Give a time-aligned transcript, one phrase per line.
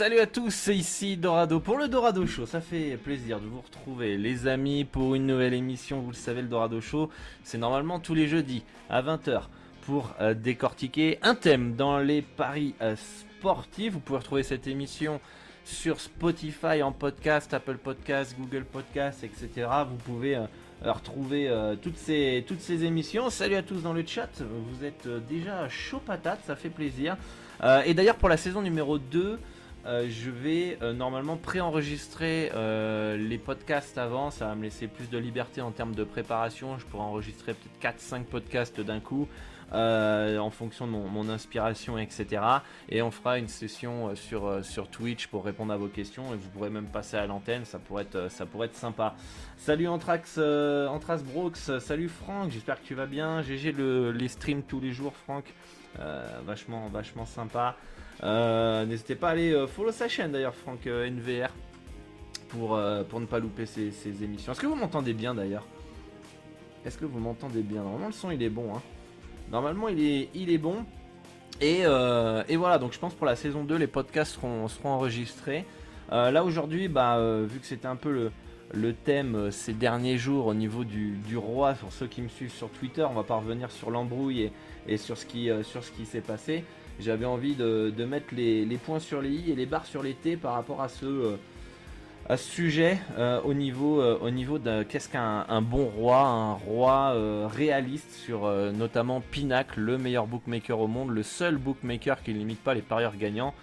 [0.00, 2.46] salut à tous, c'est ici Dorado pour le Dorado Show.
[2.46, 6.00] Ça fait plaisir de vous retrouver, les amis, pour une nouvelle émission.
[6.00, 7.10] Vous le savez, le Dorado Show,
[7.44, 9.42] c'est normalement tous les jeudis à 20h
[9.82, 13.92] pour euh, décortiquer un thème dans les paris euh, sportifs.
[13.92, 15.20] Vous pouvez retrouver cette émission
[15.66, 19.68] sur Spotify en podcast, Apple Podcast, Google Podcast, etc.
[19.86, 20.46] Vous pouvez euh,
[20.82, 23.28] retrouver toutes, ces, émissions.
[23.28, 27.18] Salut à tous dans le chat, vous êtes déjà chaud patate, ça fait plaisir.
[27.84, 29.38] Et d'ailleurs pour la saison numéro 2,
[29.86, 35.08] euh, je vais euh, normalement préenregistrer euh, les podcasts avant, ça va me laisser plus
[35.08, 36.78] de liberté en termes de préparation.
[36.78, 39.26] Je pourrais enregistrer peut-être 4-5 podcasts d'un coup
[39.72, 42.42] euh, en fonction de mon, inspiration, etc.
[42.90, 46.50] Et on fera une session sur, sur Twitch pour répondre à vos questions et vous
[46.50, 49.14] pourrez même passer à l'antenne, ça, pourrait être, ça pourrait être sympa.
[49.56, 53.40] Salut Anthrax, Anthrax Brooks, salut Franck, j'espère que tu vas bien.
[53.42, 55.54] GG le, les streams tous les jours, Franck.
[56.44, 57.76] Vachement, vachement sympa.
[58.22, 61.48] Euh, N'hésitez pas à aller euh, follow sa chaîne d'ailleurs, Franck euh, NVR,
[62.48, 64.52] pour, pour ne pas louper ces émissions.
[64.52, 65.64] Est-ce que vous m'entendez bien d'ailleurs?
[66.84, 67.82] Est-ce que vous m'entendez bien?
[67.82, 68.74] Normalement, le son il est bon.
[68.74, 68.82] Hein.
[69.52, 70.84] Normalement, il est, il est bon.
[71.60, 75.64] Et, et voilà, donc je pense pour la saison 2, les podcasts seront, enregistrés.
[76.10, 78.32] Là aujourd'hui, bah, vu que c'était un peu le,
[78.72, 82.52] le thème ces derniers jours au niveau du, du roi, pour ceux qui me suivent
[82.52, 84.52] sur Twitter, on va pas revenir sur l'embrouille et,
[84.88, 86.64] et sur ce qui, sur ce qui s'est passé.
[87.00, 90.36] J'avais envie de, mettre les, points sur les i et les barres sur les t
[90.36, 91.36] par rapport à ce,
[92.30, 96.52] euh, sujet euh, au niveau, euh, au niveau de qu'est-ce qu'un un bon roi, un
[96.52, 97.14] roi
[97.48, 102.62] réaliste sur notamment Pinacle, le meilleur bookmaker au monde, le seul bookmaker qui ne limite
[102.62, 103.54] pas les parieurs gagnants.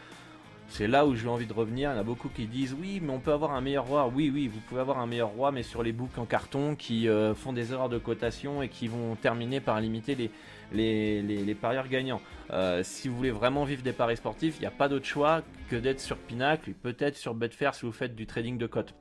[0.70, 1.92] C'est là où j'ai envie de revenir.
[1.92, 4.12] Il y en a beaucoup qui disent oui, mais on peut avoir un meilleur roi.
[4.14, 7.08] Oui, oui, vous pouvez avoir un meilleur roi, mais sur les books en carton qui
[7.36, 10.30] font des erreurs de cotation et qui vont terminer par limiter les,
[10.72, 12.22] les, parieurs gagnants.
[12.52, 15.42] Euh, si vous voulez vraiment vivre des paris sportifs, il n'y a pas d'autre choix
[15.70, 18.94] que d'être sur Pinacle et peut-être sur Betfair si vous faites du trading de cote.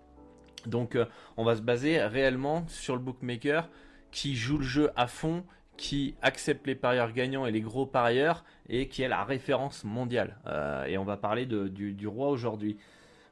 [0.67, 1.07] Donc euh,
[1.37, 3.69] on va se baser réellement sur le bookmaker
[4.11, 5.45] qui joue le jeu à fond,
[5.77, 10.39] qui accepte les parieurs gagnants et les gros parieurs et qui est la référence mondiale.
[10.47, 12.79] Euh, et on va parler de, du, roi aujourd'hui.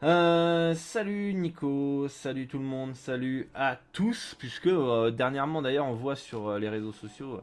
[0.03, 4.69] Salut Nico, salut tout le monde, salut à tous, puisque
[5.12, 7.41] dernièrement d'ailleurs on voit sur les réseaux sociaux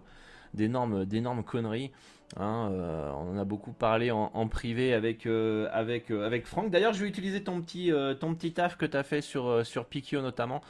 [0.53, 1.91] d'énormes, d'énormes conneries.
[2.37, 6.69] Hein, euh, on en a beaucoup parlé en, privé avec, euh, avec, euh, avec Franck.
[6.69, 9.85] D'ailleurs, je vais utiliser ton petit, ton petit taf que tu as fait sur, sur
[9.85, 10.61] Pikio notamment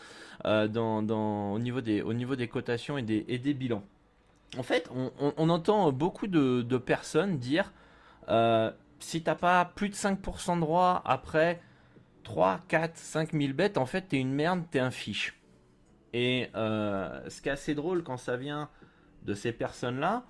[0.43, 3.83] dans, dans, au, niveau des, au niveau des cotations et des, et des bilans.
[4.57, 7.71] En fait, on, on- entend beaucoup de, de personnes dire
[8.99, 11.61] si t'as pas plus de 5% de droit après
[12.23, 15.39] 3, 4, 5 000 bêtes, en fait, t'es une merde, t'es un fiche.
[16.13, 18.67] Et ce qui est assez drôle quand ça vient
[19.23, 20.23] de ces personnes-là,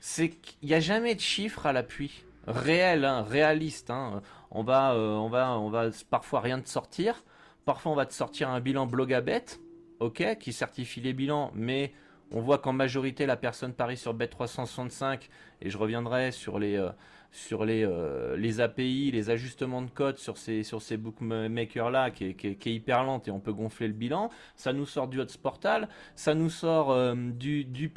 [0.00, 2.24] c'est qu'il n'y a jamais de chiffres à l'appui.
[2.46, 3.90] Réel, hein, réaliste.
[3.90, 4.20] hein.
[4.50, 7.24] On, va, euh, on, va, on va parfois rien te sortir.
[7.64, 9.60] Parfois, on va te sortir un bilan blog à bête,
[10.00, 11.92] ok, qui certifie les bilans, mais
[12.30, 15.28] on voit qu'en majorité, la personne parie sur Bet365,
[15.62, 16.90] et je reviendrai sur les, euh,
[17.34, 22.26] sur les, euh, les API, les ajustements de code sur ces, sur ces bookmakers-là, qui,
[22.26, 24.30] est- qui est- hyper lente, et on peut gonfler le bilan.
[24.54, 27.92] Ça nous sort du Hotsportal, ça nous sort euh, du, du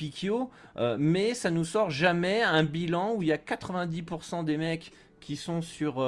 [0.77, 4.91] euh, mais ça nous sort jamais un bilan où il y a 90% des mecs
[5.19, 6.03] qui sont sur...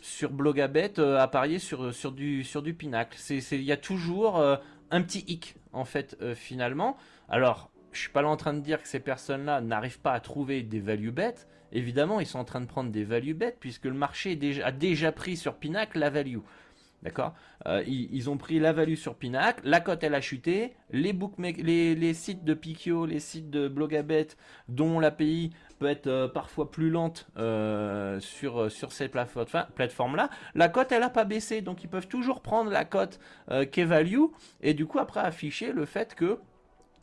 [0.00, 3.16] sur Blogabet à parier sur, sur, du, sur du Pinacle.
[3.20, 6.96] C'est- Il y a toujours un petit hic, en fait, finalement.
[7.28, 10.20] Alors, je suis pas là en train de dire que ces personnes-là n'arrivent pas à
[10.20, 11.46] trouver des value bets.
[11.72, 14.72] Évidemment, ils sont en train de prendre des value bets puisque le marché est a
[14.72, 16.38] déjà pris sur Pinacle la value.
[17.02, 17.34] D'accord?
[17.66, 22.44] Euh, ils, ont pris la value sur Pinacle, la cote elle a chuté, les, sites
[22.44, 24.28] de Pikio, les sites de Blogabet,
[24.68, 31.00] dont l'API peut être euh, parfois plus lente euh, sur, ces plateformes-là, la cote elle
[31.00, 33.18] n'a pas baissé, donc ils peuvent toujours prendre la cote
[33.72, 34.26] qui value.
[34.60, 36.38] Et du coup après afficher le fait que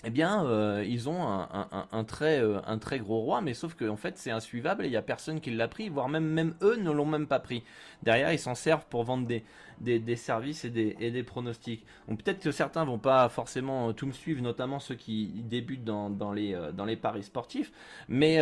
[0.05, 3.89] eh bien, euh, ils ont un, très, euh, un très gros roi, mais sauf qu'en
[3.89, 6.77] en fait, c'est insuivable et il n'y a personne qui l'a pris, voire même, eux
[6.77, 7.63] ne l'ont même pas pris.
[8.01, 11.85] Derrière, ils s'en servent pour vendre des, services et des, et des pronostics.
[12.07, 16.31] Donc peut-être que certains vont pas forcément tout me suivre, notamment ceux qui débutent dans,
[16.31, 17.73] les, euh, paris sportifs,
[18.07, 18.37] mais,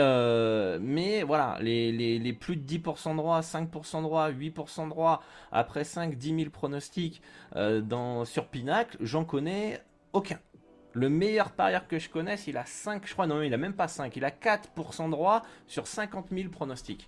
[0.80, 5.24] mais voilà, les, les, plus de 10% de droit, 5% de droit, 8% de droit,
[5.52, 7.20] après 5, 10 000 pronostics
[7.56, 9.82] dans, sur Pinacle, j'en connais
[10.14, 10.40] aucun.
[10.98, 13.76] Le meilleur parieur que je connaisse, il a 5, je crois, non, il a même
[13.76, 17.08] pas 5, il a 4% droit sur 50 000 pronostics.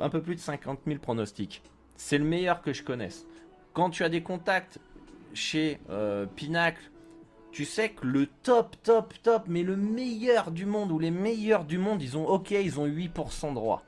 [0.00, 1.62] Un peu plus de 50 000 pronostics.
[1.94, 3.24] C'est le meilleur que je connaisse.
[3.72, 4.80] Quand tu as des contacts
[5.32, 6.90] chez euh, Pinacle,
[7.52, 11.66] tu sais que le top, top, top, mais le meilleur du monde ou les meilleurs
[11.66, 13.84] du monde, ils ont ok, ils ont 8% droit.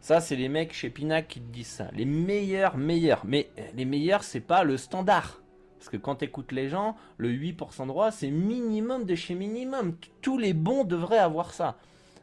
[0.00, 1.90] Ça, c'est les mecs chez Pinacle qui te disent ça.
[1.92, 3.24] Les meilleurs, meilleurs.
[3.24, 5.43] Mais les meilleurs, c'est pas le standard.
[5.84, 9.98] Parce que quand tu écoutes les gens, le 8% droit, c'est minimum de chez minimum.
[10.22, 11.76] Tous les bons devraient avoir ça.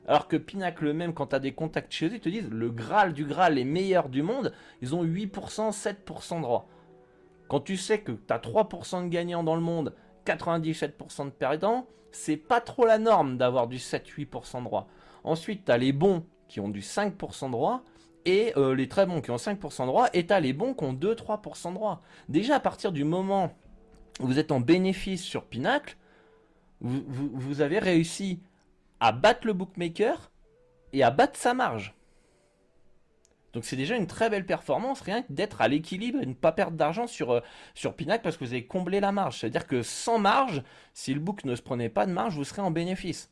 [0.07, 2.71] Alors que Pinacle même, quand tu as des contacts chez eux, ils te disent le
[2.71, 6.67] Graal du Graal, les meilleurs du monde, ils ont 8%, 7% droit.
[7.49, 9.93] Quand tu sais que tu as 3% de gagnants dans le monde,
[10.25, 14.87] 97% de perdants, c'est pas trop la norme d'avoir du 7-8% droit.
[15.23, 17.83] Ensuite, tu as les bons qui ont du 5% droit,
[18.25, 20.83] et euh, les très bons qui ont 5% de droit, et t'as les bons qui
[20.83, 22.01] ont 2-3% de droit.
[22.29, 23.53] Déjà à partir du moment
[24.19, 25.97] où vous êtes en bénéfice sur Pinacle,
[26.81, 28.41] vous, avez réussi
[28.99, 30.31] à battre le bookmaker
[30.93, 31.93] et à battre sa marge.
[33.53, 36.53] Donc c'est déjà une très belle performance, rien que d'être à l'équilibre et ne pas
[36.53, 37.41] perdre d'argent sur, euh,
[37.75, 39.39] sur Pinacle parce que vous avez comblé la marge.
[39.39, 40.63] C'est-à-dire que sans marge,
[40.93, 43.31] si le book ne se prenait pas de marge, vous serez en bénéfice.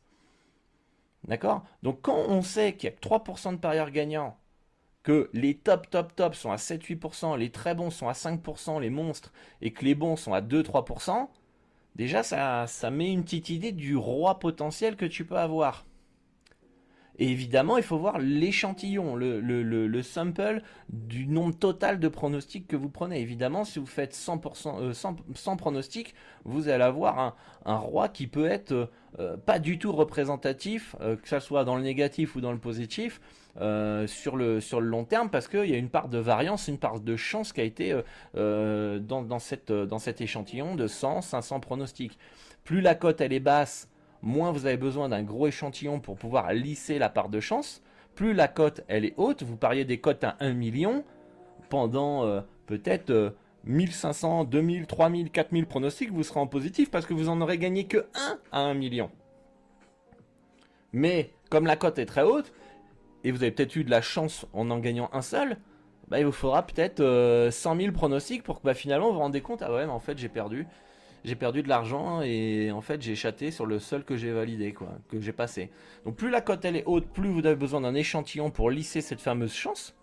[1.27, 1.63] D'accord?
[1.83, 4.38] Donc quand on sait qu'il y a 3% de parieurs gagnants
[5.09, 8.91] que les top, top, top sont à 7-8%, les très bons sont à 5%, les
[8.91, 11.29] monstres, et que les bons sont à 2-3%,
[11.95, 15.88] déjà ça, ça met une petite idée du roi potentiel que tu peux avoir.
[17.17, 22.77] Et évidemment, il faut voir l'échantillon, le, le, sample du nombre total de pronostics que
[22.77, 23.19] vous prenez.
[23.19, 25.17] Évidemment, si vous faites 100%, 100,
[25.51, 26.13] euh, pronostics,
[26.45, 27.35] vous allez avoir
[27.65, 28.89] un, roi qui peut être
[29.19, 32.59] euh, pas du tout représentatif, euh, que ce soit dans le négatif ou dans le
[32.59, 33.19] positif,
[34.07, 36.77] sur, le, sur le long terme, parce qu'il y a une part de variance, une
[36.77, 37.94] part de chance qui a été
[38.33, 42.17] dans, dans, cette, dans cet échantillon de 100, 500 pronostics.
[42.63, 43.89] Plus la cote elle est basse,
[44.21, 47.81] moins vous avez besoin d'un gros échantillon pour pouvoir lisser la part de chance.
[48.15, 51.03] Plus la cote elle est haute, vous pariez des cotes à 1 million
[51.69, 53.33] pendant euh, peut-être
[53.65, 57.85] 1500, 2000, 3000, 4000 pronostics, vous serez en positif parce que vous en aurez gagné
[57.85, 59.09] que 1 à 1 million.
[60.91, 62.51] Mais comme la cote est très haute,
[63.24, 65.57] et vous avez peut-être eu de la chance en en gagnant un seul,
[66.07, 69.19] bah, il vous faudra peut-être 100 euh, 000 pronostics pour que bah, finalement vous vous
[69.19, 70.68] rendez compte, ah ouais, mais en fait j'ai perdu
[71.24, 74.74] j'ai perdu de l'argent et en fait j'ai chaté sur le seul que j'ai validé,
[74.74, 75.69] quoi, que j'ai passé.
[76.06, 79.01] Donc plus la cote elle est haute, plus vous avez besoin d'un échantillon pour lisser
[79.01, 79.95] cette fameuse chance,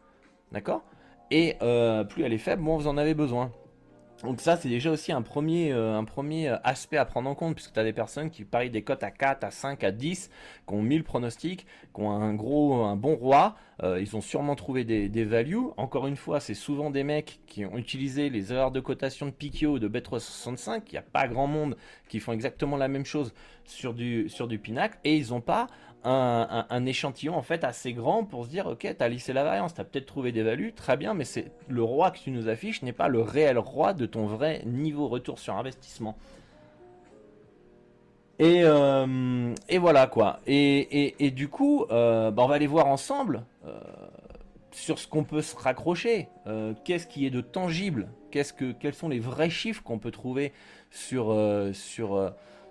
[0.52, 0.84] d'accord?
[1.30, 3.50] Et euh, plus elle est faible, moins vous en avez besoin.
[4.26, 7.73] Donc ça, c'est déjà aussi un premier, euh, euh, aspect à prendre en compte, puisque
[7.73, 10.30] tu as des personnes qui parient des cotes à 4, à 5, à 10,
[10.66, 11.64] qui ont 1000 pronostics,
[11.95, 13.54] qui ont un gros, un bon roi.
[13.85, 15.68] Euh, ils ont sûrement trouvé des, values.
[15.76, 19.30] Encore une fois, c'est souvent des mecs qui ont utilisé les erreurs de cotation de
[19.30, 20.83] Pikio ou de Bet365.
[20.88, 21.76] Il n'y a pas grand monde
[22.09, 23.33] qui font exactement la même chose
[23.64, 24.99] sur du, sur du Pinacle.
[25.04, 25.68] Et ils n'ont pas
[26.06, 29.84] un, échantillon en fait assez grand pour se dire ok t'as lissé la variance, t'as
[29.84, 32.92] peut-être trouvé des values, très bien, mais c'est le roi que tu nous affiches n'est
[32.92, 36.16] pas le réel roi de ton vrai niveau retour sur investissement.
[38.38, 40.40] Et, euh, voilà quoi.
[40.46, 43.80] Et, du coup, euh, bah, on va aller voir ensemble euh,
[44.72, 46.28] sur ce qu'on peut se raccrocher.
[46.84, 48.08] Qu'est-ce qui est de tangible?
[48.30, 50.52] Qu'est-ce que, Quels sont les vrais chiffres qu'on peut trouver
[50.90, 51.34] sur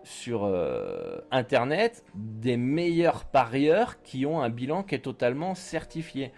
[0.06, 6.32] sur euh, Internet des meilleurs parieurs qui ont un bilan qui est totalement certifié.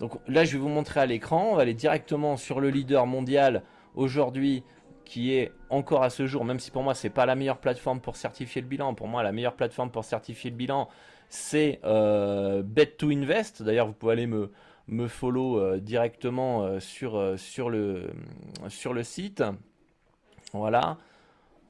[0.00, 1.50] Donc là, je vais vous montrer à l'écran.
[1.52, 3.62] On va aller directement sur le leader mondial
[3.94, 4.64] aujourd'hui
[5.04, 8.00] qui est encore à ce jour, même si pour moi c'est pas la meilleure plateforme
[8.00, 8.94] pour certifier le bilan.
[8.94, 10.88] Pour moi, la meilleure plateforme pour certifier le bilan,
[11.28, 13.62] c'est euh, Bet2Invest.
[13.62, 14.50] D'ailleurs, vous pouvez aller me,
[14.86, 18.10] me follow euh, directement sur, sur, le,
[18.68, 19.42] sur le site.
[20.52, 20.96] Voilà.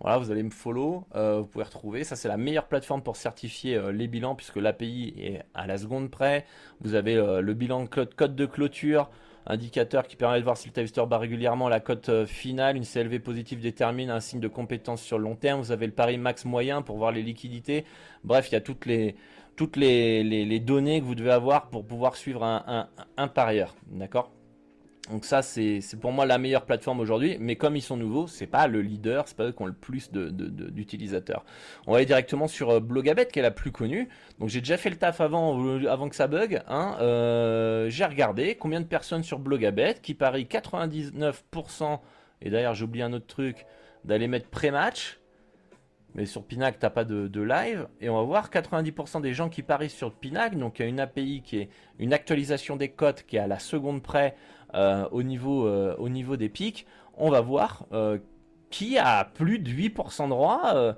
[0.00, 2.04] Voilà, vous allez me follow, euh, vous pouvez retrouver.
[2.04, 5.76] Ça, c'est la meilleure plateforme pour certifier euh, les bilans puisque l'API est à la
[5.76, 6.46] seconde près.
[6.80, 9.10] Vous avez euh, le bilan code, code de clôture,
[9.46, 12.78] indicateur qui permet de voir si le twister bat régulièrement la cote finale.
[12.78, 15.60] Une CLV positive détermine un signe de compétence sur le long terme.
[15.60, 17.84] Vous avez le pari max moyen pour voir les liquidités.
[18.24, 19.16] Bref, il y a toutes les,
[20.60, 22.88] données que vous devez avoir pour pouvoir suivre un,
[23.18, 23.74] un parieur.
[23.88, 24.30] D'accord?
[25.10, 27.36] Donc ça, c'est pour moi la meilleure plateforme aujourd'hui.
[27.40, 29.72] Mais comme ils sont nouveaux, c'est pas le leader, c'est pas eux qui ont le
[29.72, 31.44] plus d'utilisateurs.
[31.86, 34.08] On va aller directement sur euh, Blogabet, qui est la plus connue.
[34.38, 36.62] Donc j'ai déjà fait le taf avant, euh, que ça bug.
[36.68, 36.96] Hein.
[37.00, 41.98] Euh, j'ai regardé combien de personnes sur Blogabet qui parient 99%.
[42.42, 43.66] Et d'ailleurs, j'ai oublié un autre truc,
[44.04, 45.18] d'aller mettre pré-match.
[46.14, 47.86] Mais sur Pinac, t'as pas de, de, live.
[48.00, 50.56] Et on va voir 90% des gens qui parient sur Pinac.
[50.56, 53.46] Donc il y a une API qui est une actualisation des cotes qui est à
[53.46, 54.34] la seconde près
[54.74, 56.86] au, niveau, euh, au niveau des pics,
[57.16, 58.18] on va voir euh,
[58.70, 60.94] qui a plus de 8% de droit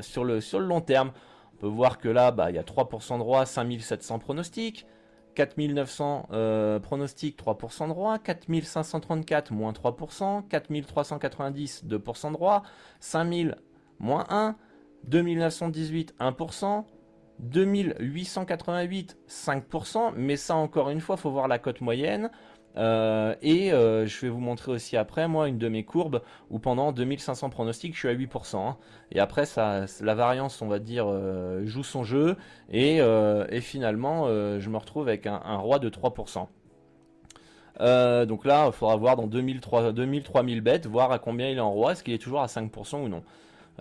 [0.00, 1.12] sur, le, long terme.
[1.54, 4.86] On peut voir que là, bah, il y a 3% de droit, 5700 pronostics.
[5.34, 6.28] 4900
[6.82, 12.64] pronostics, 3% de droit, 4534, moins 3%, 4390, 2% de droit,
[12.98, 13.54] 5000,
[14.00, 14.56] moins 1,
[15.04, 16.84] 2918, 1%,
[17.40, 22.30] 2888, 5%, mais ça encore une fois, faut voir la cote moyenne.
[22.76, 26.58] Euh, et euh, je vais vous montrer aussi après, moi, une de mes courbes où
[26.58, 28.56] pendant 2500 pronostics, je suis à 8%.
[28.56, 28.76] Hein.
[29.10, 32.36] Et après, ça, la variance, on va dire, euh, joue son jeu.
[32.70, 33.00] Et,
[33.60, 36.46] finalement, je me retrouve avec un, roi de 3%.
[38.26, 41.72] donc là, il faudra voir dans 2000, 3000 bêtes, voir à combien il est en
[41.72, 43.22] roi, est-ce qu'il est toujours à 5% ou non.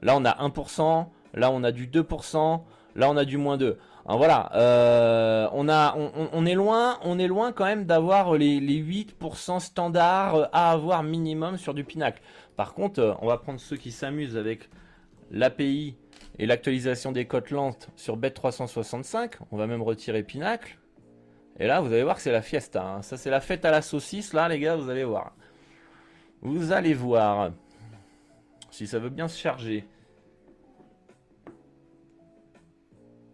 [0.01, 2.62] Là, on a 1%, là, on a du 2%,
[2.96, 3.77] là, on a du moins 2.
[4.10, 10.48] Hein, voilà, euh, on, est loin, on est loin quand même d'avoir les, 8% standards
[10.54, 12.22] à avoir minimum sur du Pinacle.
[12.56, 14.70] Par contre, euh, on va prendre ceux qui s'amusent avec
[15.30, 15.98] l'API
[16.40, 19.40] et l'actualisation des cotes lentes sur Bet365.
[19.52, 20.80] On va même retirer Pinacle.
[21.60, 22.88] Et là, vous allez voir que c'est la fiesta.
[22.88, 23.02] Hein.
[23.02, 25.34] Ça, c'est la fête à la saucisse, là, les gars, vous allez voir.
[26.42, 27.52] Vous allez voir.
[28.72, 29.86] Si ça veut bien se charger.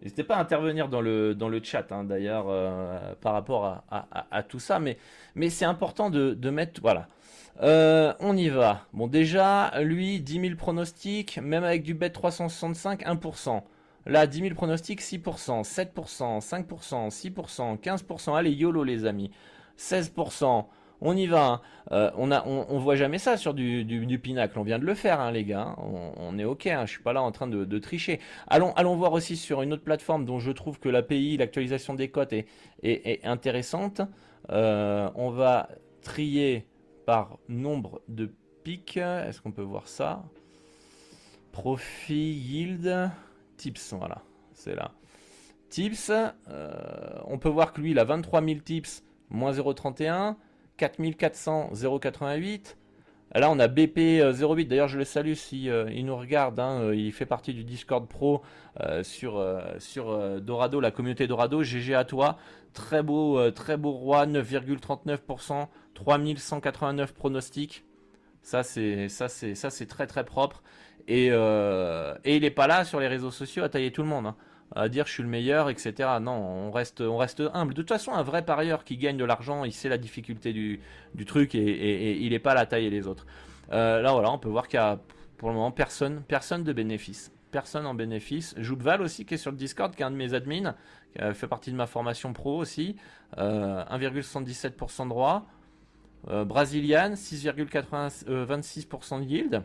[0.04, 4.78] N'hésitez pas à intervenir dans le, chat, hein, d'ailleurs, euh, par rapport à, tout ça.
[4.78, 4.98] Mais,
[5.48, 6.82] c'est important de, mettre...
[6.82, 7.08] Voilà.
[7.62, 8.82] Euh, on y va.
[8.92, 13.62] Bon, déjà, lui, 10 000 pronostics, même avec du bet 365, 1%.
[14.04, 18.36] Là, 10 000 pronostics, 6%, 7%, 5%, 6%, 15%.
[18.36, 19.30] Allez, YOLO, les amis.
[19.78, 20.66] 16%
[21.04, 21.46] on y va.
[21.46, 21.60] Hein.
[21.92, 24.58] Euh, on, a, voit jamais ça sur du, pinacle.
[24.58, 25.76] On vient de le faire, hein, les gars.
[25.78, 26.66] On, est ok.
[26.66, 26.86] Hein.
[26.86, 28.20] Je suis pas là en train de, tricher.
[28.48, 32.08] Allons, allons voir aussi sur une autre plateforme dont je trouve que l'API, l'actualisation des
[32.08, 32.46] cotes est,
[32.82, 34.00] est, intéressante.
[34.50, 35.68] Euh, on va
[36.02, 36.66] trier
[37.06, 38.32] par nombre de
[38.64, 38.96] pics.
[38.96, 40.24] Est-ce qu'on peut voir ça?
[41.52, 43.10] Profit, yield,
[43.58, 43.92] tips.
[43.92, 44.22] Voilà,
[44.54, 44.92] c'est là.
[45.68, 46.10] Tips.
[46.48, 50.36] Euh, on peut voir que lui, il a 23 000 tips, moins 0,31.
[50.76, 52.76] 4400 088.
[53.34, 54.66] Là, on a BP 08.
[54.66, 56.60] D'ailleurs, je le salue si euh, il nous regarde.
[56.60, 58.42] Hein, euh, il fait partie du Discord Pro
[58.80, 59.44] euh, sur
[59.78, 61.62] sur Dorado, la communauté Dorado.
[61.62, 62.38] GG à toi.
[62.72, 67.84] Très beau, très beau roi, 9,39%, 3189 pronostics.
[68.42, 70.62] Ça c'est ça c'est ça c'est très très propre.
[71.06, 74.26] Et, et il est pas là sur les réseaux sociaux à tailler tout le monde.
[74.26, 74.36] Hein
[74.74, 76.08] à dire je suis le meilleur, etc.
[76.20, 77.02] Non, on reste,
[77.52, 77.74] humble.
[77.74, 80.80] De toute façon, un vrai parieur qui gagne de l'argent, il sait la difficulté du,
[81.26, 83.26] truc et, il n'est pas à la taille les autres.
[83.72, 84.98] Euh, là, voilà, on peut voir qu'il y a
[85.38, 87.32] pour le moment personne, personne de bénéfice.
[87.50, 88.54] Personne en bénéfice.
[88.58, 90.74] Val aussi, qui est sur le Discord, qui est un de mes admins,
[91.12, 92.96] qui fait partie de ma formation pro aussi.
[93.36, 95.46] 1,77% euh, de droit.
[96.28, 99.62] Euh, Brasilian, 6,26% de yield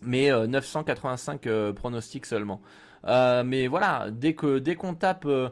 [0.00, 2.62] mais 985 pronostics seulement.
[3.06, 5.50] Euh, mais voilà, dès que dès qu'on tape euh,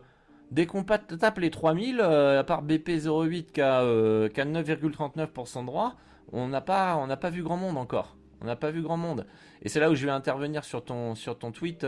[0.50, 5.95] dès qu'on tape les 3000, euh, à part BP08 qui a, 9,39% de droit,
[6.33, 8.17] on n'a pas on pas vu grand monde encore.
[8.43, 9.26] On n'a pas vu grand monde.
[9.62, 11.87] Et c'est là où je vais intervenir sur ton sur ton tweet,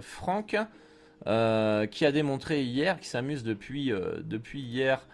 [0.00, 0.56] Franck,
[1.24, 3.92] qui a démontré hier, qui s'amuse depuis
[4.24, 5.06] depuis hier.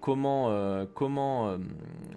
[0.00, 1.58] comment comment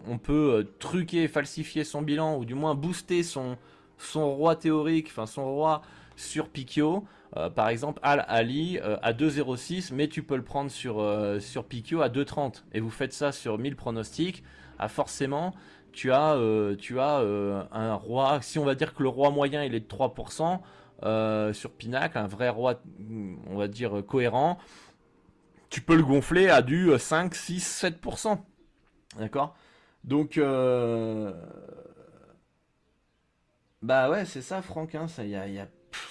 [0.07, 3.57] on peut truquer, falsifier son bilan ou du moins booster son
[3.97, 5.81] son roi théorique, enfin son roi
[6.15, 7.05] sur Pikio.
[7.35, 11.39] Euh, par exemple, Al Ali euh, à 2,06, mais tu peux le prendre sur, euh,
[11.67, 12.63] Pikio à 2,30.
[12.73, 14.43] Et vous faites ça sur 1000 pronostics.
[14.79, 15.53] Ah, forcément,
[15.91, 16.37] tu as,
[16.77, 17.17] tu as
[17.71, 18.39] un roi.
[18.41, 22.27] Si on va dire que le roi moyen il est de 3%, sur Pinacle, un
[22.27, 22.81] vrai roi,
[23.47, 24.59] on va dire, cohérent,
[25.69, 28.37] tu peux le gonfler à du 5, 6, 7%.
[29.17, 29.55] D'accord?
[30.03, 30.39] Donc,
[33.81, 34.93] bah ouais, c'est ça, Franck.
[34.93, 35.59] Il hein, y, a, y,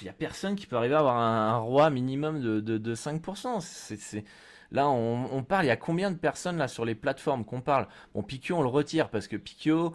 [0.09, 3.61] a, personne qui peut arriver à avoir un, roi minimum de, de, 5%.
[3.61, 4.25] C'est,
[4.73, 7.87] Là, on, parle, il y a combien de personnes là sur les plateformes qu'on parle?
[8.15, 9.95] Bon, Pikio, on le retire parce que Pikio,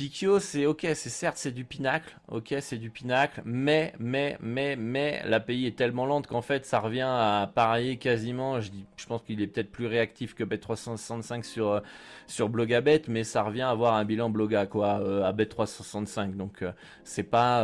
[0.00, 4.74] Pikio, c'est ok, c'est certes c'est du pinacle, ok, c'est du pinacle, mais mais mais
[4.74, 8.62] mais l'API est tellement lente qu'en fait ça revient à parier quasiment.
[8.62, 11.80] Je pense qu'il est peut-être plus réactif que Bet365 sur euh,
[12.26, 16.34] sur Blogabet, mais ça revient à avoir un bilan Bloga quoi euh, à Bet365.
[16.34, 16.72] Donc euh,
[17.04, 17.62] c'est pas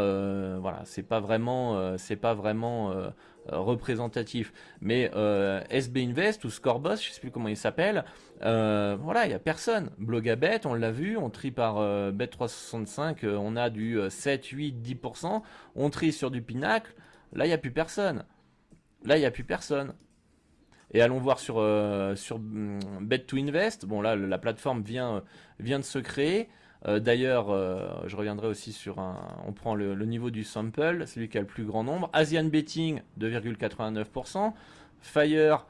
[0.59, 2.93] voilà, c'est pas vraiment c'est pas vraiment
[3.53, 4.53] représentatif.
[4.81, 8.05] Mais euh, SB Invest ou Scoreboss, je sais plus comment il s'appelle,
[8.43, 9.91] euh, voilà, il y a personne.
[9.99, 11.77] Blogabet, on l'a vu, on trie par
[12.13, 15.43] Bet365, on a du 7, 8, 10%,
[15.75, 16.95] on trie sur du Pinacle,
[17.33, 18.25] là il n'y a plus personne.
[19.05, 19.95] Là il n'y a plus personne.
[20.93, 21.57] Et allons voir sur,
[22.17, 25.23] sur mm, Bet2Invest, bon là la plateforme vient,
[25.61, 26.49] vient de se créer.
[26.85, 29.19] Euh, d'ailleurs, euh, je reviendrai aussi sur un.
[29.47, 32.11] On prend le, niveau du sample, celui qui a le plus grand nombre.
[32.13, 34.53] Asian Betting, 2,89%.
[35.01, 35.67] Fire,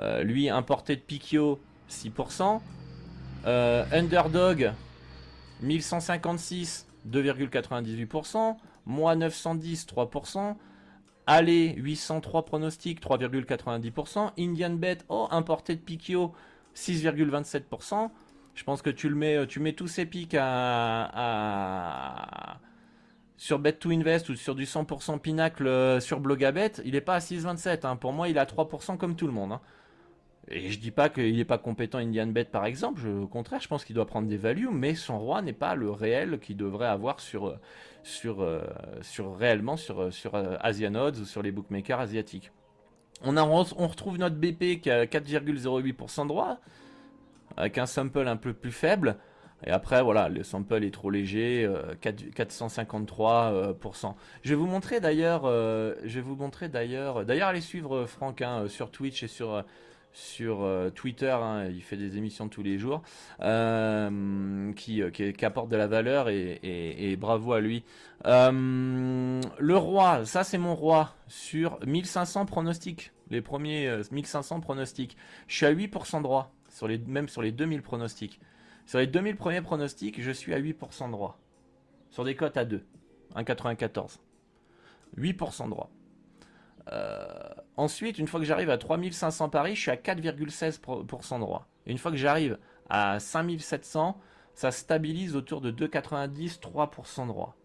[0.00, 2.60] euh, lui, importé de Pikio, 6%.
[3.44, 4.72] Underdog,
[5.62, 8.56] 1156, 2,98%.
[8.86, 10.56] Moi, 910, 3%.
[11.26, 14.32] Aller, 803 pronostics, 3,90%.
[14.38, 16.32] Indian Bet, oh, importé de Pikio,
[16.74, 18.10] 6,27%.
[18.54, 21.08] Je pense que tu le mets, tu mets tous ces pics à,
[23.42, 27.84] sur Bet2Invest ou sur du 100% Pinacle euh, sur Blogabet, il n'est pas à 6,27.
[27.84, 27.96] Hein.
[27.96, 29.50] Pour moi, il est à 3% comme tout le monde.
[29.50, 29.60] Hein.
[30.46, 33.66] Et je dis pas qu'il n'est pas compétent Indian Bet par exemple, au contraire, je
[33.66, 36.86] pense qu'il doit prendre des values, mais son roi n'est pas le réel qu'il devrait
[36.86, 38.60] avoir sur, euh,
[39.00, 42.52] sur réellement sur, sur euh, Asian Odds ou sur les bookmakers asiatiques.
[43.24, 46.58] On, a, on retrouve notre BP qui a 4,08% de droit
[47.56, 49.16] avec un sample un peu plus faible.
[49.64, 51.68] Et après, voilà, le sample est trop léger,
[52.02, 53.54] 453%.
[53.54, 57.60] Euh, euh, je vais vous montrer d'ailleurs, euh, je vais vous montrer d'ailleurs, d'ailleurs allez
[57.60, 59.64] suivre Franck hein, sur Twitch et sur
[60.14, 63.00] sur Twitter, hein, il fait des émissions tous les jours,
[63.40, 67.82] qui, qui, apportent de la valeur et, et bravo à lui.
[68.22, 75.16] le roi, ça c'est mon roi sur 1500 pronostics, les premiers 1500 pronostics.
[75.48, 78.40] Je suis à 8% droit sur les, même sur les 2000 pronostics.
[78.86, 81.38] Sur les 2000 premiers pronostics, je suis à 8% de droit.
[82.10, 82.84] Sur des cotes à 2,
[83.36, 84.18] 1,94.
[85.16, 85.90] 8% de droit.
[86.90, 87.26] Euh,
[87.76, 91.68] ensuite, une fois que j'arrive à 3500 paris, je suis à 4,16% de droit.
[91.86, 92.58] Et une fois que j'arrive
[92.88, 94.18] à 5700,
[94.54, 97.56] ça stabilise autour de 2,90, 3% de droit.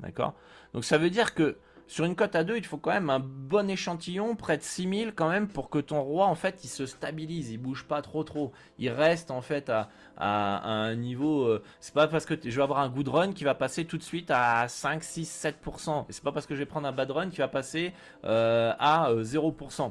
[0.00, 0.34] D'accord?
[0.74, 1.58] Donc ça veut dire que
[1.90, 5.12] sur une cote à 2, il faut quand même un bon échantillon, près de 6000
[5.12, 8.22] quand même, pour que ton roi, en fait, il se stabilise, il bouge pas trop
[8.22, 8.52] trop.
[8.78, 11.42] Il reste, en fait, à, un niveau...
[11.42, 13.98] Euh, c'est pas parce que je vais avoir un good run qui va passer tout
[13.98, 16.04] de suite à 5, 6, 7%.
[16.08, 18.72] Et c'est pas parce que je vais prendre un bad run qui va passer euh,
[18.78, 19.82] à 0%.
[19.82, 19.88] Euh,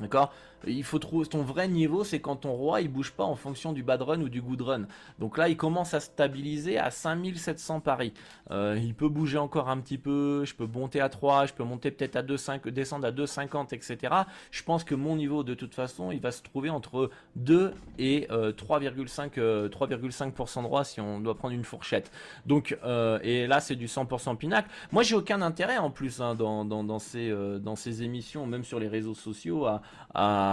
[0.00, 0.32] D'accord?
[0.66, 3.72] Il faut trouver ton vrai niveau, c'est quand ton roi il bouge pas en fonction
[3.72, 4.84] du bad run ou du good run.
[5.18, 8.12] Donc là, il commence à stabiliser à 5700 paris.
[8.50, 11.64] Euh, il peut bouger encore un petit peu, je peux monter à 3, je peux
[11.64, 14.14] monter peut-être à 2,5, descendre à 2,50, etc.
[14.50, 18.26] Je pense que mon niveau, de toute façon, il va se trouver entre 2 et
[18.30, 22.10] 3,5 euh, 3,5% euh, droit si on doit prendre une fourchette.
[22.46, 22.76] Donc,
[23.22, 24.68] et là, c'est du 100% pinacle.
[24.92, 29.66] Moi, j'ai aucun intérêt en plus hein, dans, ces, émissions, même sur les réseaux sociaux,
[30.14, 30.49] à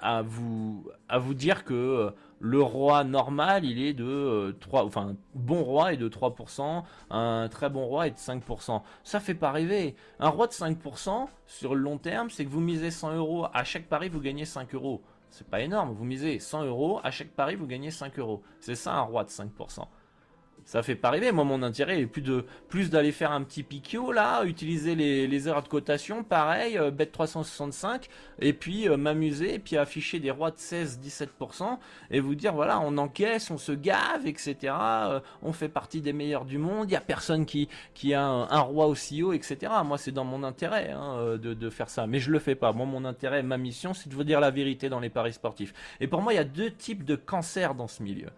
[0.00, 5.14] à, vous, à vous dire que le roi normal, il est de 3, euh, enfin,
[5.34, 8.82] bon roi est de 3%, un très bon roi est de 5%.
[9.04, 9.94] Ça fait pas rêver.
[10.18, 13.62] Un roi de 5% sur le long terme, c'est que vous misez 100 euros, à
[13.62, 15.02] chaque pari vous gagnez 5 euros.
[15.30, 18.42] C'est pas énorme, vous misez 100 euros, à chaque pari vous gagnez 5 euros.
[18.58, 19.86] C'est ça un roi de 5%
[20.64, 21.32] ça fait pas rêver.
[21.32, 25.26] Moi, mon intérêt est plus de plus d'aller faire un petit piquio là, utiliser les,
[25.26, 28.08] les erreurs de cotation, pareil, euh, bet 365,
[28.40, 31.78] et puis euh, m'amuser, et puis afficher des rois de 16-17%,
[32.10, 34.74] et vous dire voilà, on encaisse, on se gave, etc.
[34.80, 36.90] Euh, on fait partie des meilleurs du monde.
[36.90, 39.72] Il y a personne qui qui a un, roi aussi haut, etc.
[39.84, 42.72] Moi, c'est dans mon intérêt hein, de, de faire ça, mais je le fais pas.
[42.72, 45.72] Moi, mon intérêt, ma mission, c'est de vous dire la vérité dans les paris sportifs.
[46.00, 48.28] Et pour moi, il y a deux types de cancers dans ce milieu.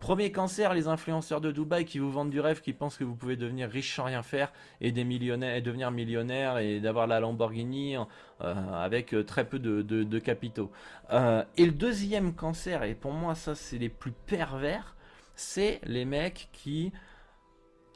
[0.00, 3.14] Premier cancer, les influenceurs de Dubaï qui vous vendent du rêve, qui pensent que vous
[3.14, 7.96] pouvez devenir riche sans rien faire et des millionnaires devenir millionnaire et d'avoir la Lamborghini
[7.96, 10.70] euh, avec euh, très peu de, capitaux.
[11.12, 14.96] Euh, et le deuxième cancer, et pour moi ça c'est les plus pervers,
[15.34, 16.92] c'est les mecs qui,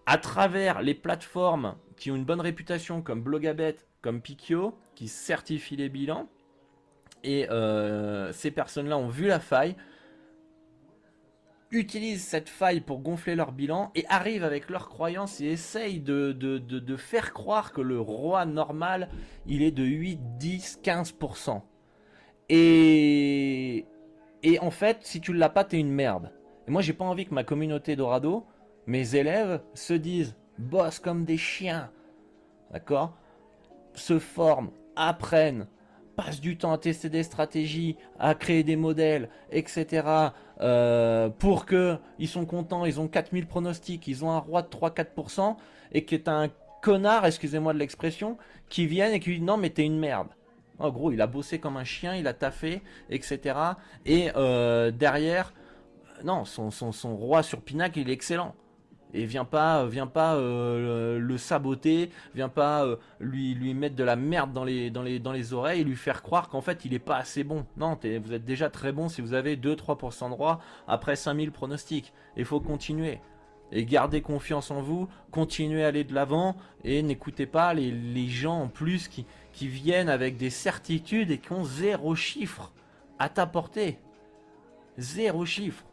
[0.05, 5.77] à travers les plateformes qui ont une bonne réputation comme Blogabet, comme Pikio, qui certifient
[5.77, 6.29] les bilans,
[7.23, 7.49] et
[8.33, 9.77] ces personnes-là ont vu la faille,
[11.75, 16.97] utilisent cette faille pour gonfler leur bilan et arrivent avec leurs croyances et essayent de,
[16.97, 19.09] faire croire que le roi normal,
[19.47, 21.61] il est de 8, 10, 15%.
[22.49, 23.87] Et,
[24.43, 26.31] et en fait, si tu l'as pas, t'es une merde.
[26.67, 28.47] Et moi, j'ai pas envie que ma communauté Dorado,
[28.87, 31.91] mes élèves, se disent boss comme des chiens.
[32.71, 33.17] D'accord?
[33.95, 35.67] Se forment, apprennent,
[36.17, 40.33] passent du temps à tester des stratégies, à créer des modèles, etc.
[40.61, 44.69] Euh, pour que ils sont contents, ils ont 4000 pronostics, ils ont un roi de
[44.69, 45.57] 3-4%,
[45.93, 46.49] et que t'as un
[46.81, 48.39] connard, excusez-moi de l'expression,
[48.69, 50.29] qui viennent et qui dit non mais t'es une merde.
[50.79, 53.57] En gros, il a bossé comme un chien, il a taffé, etc.
[54.07, 55.53] Et euh, derrière,
[56.25, 58.55] non, son, son, roi sur Pinac, il est excellent.
[59.15, 64.03] Et viens pas, viens pas euh, le saboter, viens pas euh, lui, lui mettre de
[64.03, 67.65] la merde dans les, oreilles lui faire croire qu'en fait il est pas assez bon.
[67.77, 72.13] Non, vous êtes déjà très bon si vous avez 2-3% de roi après 5000 pronostics.
[72.37, 73.21] Il faut continuer.
[73.71, 78.63] Et gardez confiance en vous, continuez à aller de l'avant et n'écoutez pas les, gens
[78.63, 82.73] en plus qui, qui viennent avec des certitudes et qui ont zéro chiffre
[83.21, 83.99] à t'apporter.
[84.99, 85.85] Zéro chiffre.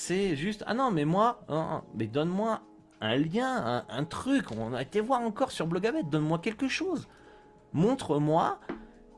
[0.00, 2.62] C'est juste, ah non, mais moi, hein, hein, mais donne-moi
[3.00, 4.52] un lien, un, truc.
[4.52, 7.08] On a été voir encore sur Blogabet, donne-moi quelque chose.
[7.72, 8.60] Montre-moi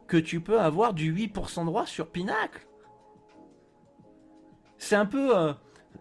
[0.07, 2.67] que tu peux avoir du 8% droit sur Pinacle.
[4.79, 5.37] C'est un peu.
[5.37, 5.53] Euh,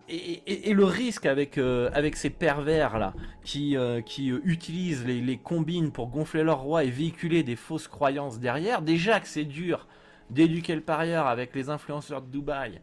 [0.07, 3.13] et, le risque avec, euh, avec ces pervers là
[3.43, 7.89] qui, qui euh, utilisent les, les, combines pour gonfler leur roi et véhiculer des fausses
[7.89, 9.87] croyances derrière, déjà que c'est dur
[10.29, 12.79] d'éduquer le parieur avec les influenceurs de Dubaï.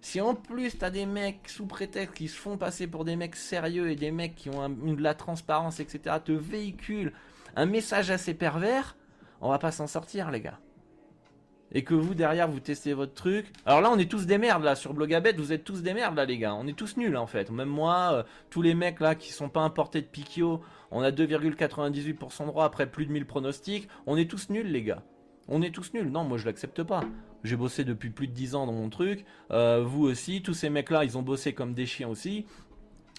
[0.00, 3.36] Si en plus t'as des mecs sous prétexte qui se font passer pour des mecs
[3.36, 7.12] sérieux et des mecs qui ont de la transparence, etc., te véhiculent
[7.56, 8.96] un message assez pervers,
[9.40, 10.58] on va pas s'en sortir, les gars
[11.72, 13.52] et que vous derrière vous testez votre truc.
[13.66, 16.16] Alors là on est tous des merdes là sur Blogabet, vous êtes tous des merdes
[16.16, 17.50] là les gars, on est tous nuls en fait.
[17.50, 21.10] Même moi, euh, tous les mecs là qui sont pas importés de Pikio, on a
[21.10, 25.02] 2,98% de droit après plus de 1000 pronostics, on est tous nuls les gars.
[25.50, 26.10] On est tous nuls.
[26.10, 27.00] Non, moi je l'accepte pas.
[27.44, 29.24] J'ai bossé depuis plus de 10 ans dans mon truc.
[29.50, 32.46] Euh, vous aussi, tous ces mecs là, ils ont bossé comme des chiens aussi.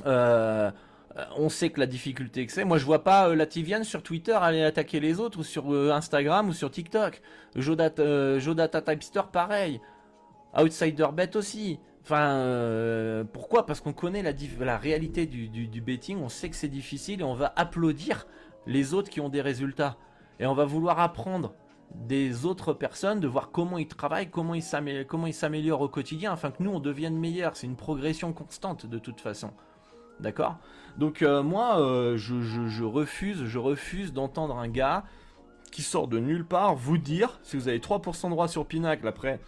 [0.05, 0.71] Euh,
[1.17, 2.65] euh, on sait que la difficulté que c'est.
[2.65, 6.49] Moi, je vois pas euh, sur Twitter aller attaquer les autres, ou sur euh, Instagram,
[6.49, 7.21] ou sur TikTok.
[7.55, 9.82] Jodata, Jodata Typester, pareil.
[10.58, 11.79] Outsider Bet aussi.
[12.03, 13.65] Enfin, pourquoi?
[13.65, 17.53] Parce qu'on connaît la, réalité du, betting, on sait que c'est difficile et on va
[17.55, 18.25] applaudir
[18.65, 19.97] les autres qui ont des résultats.
[20.39, 21.53] Et on va vouloir apprendre
[21.95, 26.62] des autres personnes, de voir comment ils travaillent, comment ils s'améliorent au quotidien, afin que
[26.62, 27.56] nous on devienne meilleurs.
[27.56, 29.52] C'est une progression constante de toute façon.
[30.19, 30.58] D'accord?
[30.97, 35.06] Donc euh, moi, euh, je, refuse, je refuse d'entendre un gars
[35.71, 39.08] qui sort de nulle part vous dire, si vous avez 3% de droit sur Pinacle
[39.08, 39.39] après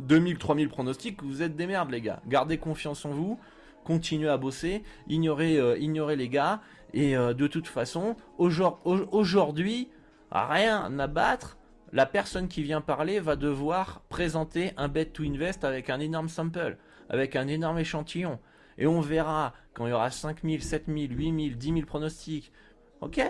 [0.00, 2.20] 2000, 3000 pronostics, vous êtes des merdes les gars.
[2.28, 3.40] Gardez confiance en vous,
[3.84, 6.60] continuez à bosser, ignorez, euh, les gars,
[6.94, 9.90] et de toute façon, aujourd'hui,
[10.30, 11.58] rien à battre.
[11.92, 16.28] La personne qui vient parler va devoir présenter un bet to invest avec un énorme
[16.28, 16.76] sample,
[17.08, 18.38] avec un énorme échantillon.
[18.76, 22.52] Et on verra quand il y aura 5000, 7000, 8000, 10 000 pronostics.
[23.00, 23.20] Ok.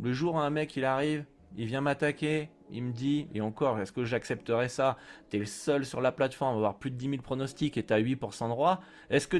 [0.00, 3.78] Le jour où un mec il arrive, il vient m'attaquer, il me dit, et encore,
[3.78, 4.96] est-ce que j'accepterais ça?
[5.28, 8.00] T'es le seul sur la plateforme à avoir plus de 10 000 pronostics et t'as
[8.00, 8.80] 8% de droit.
[9.10, 9.36] Est-ce que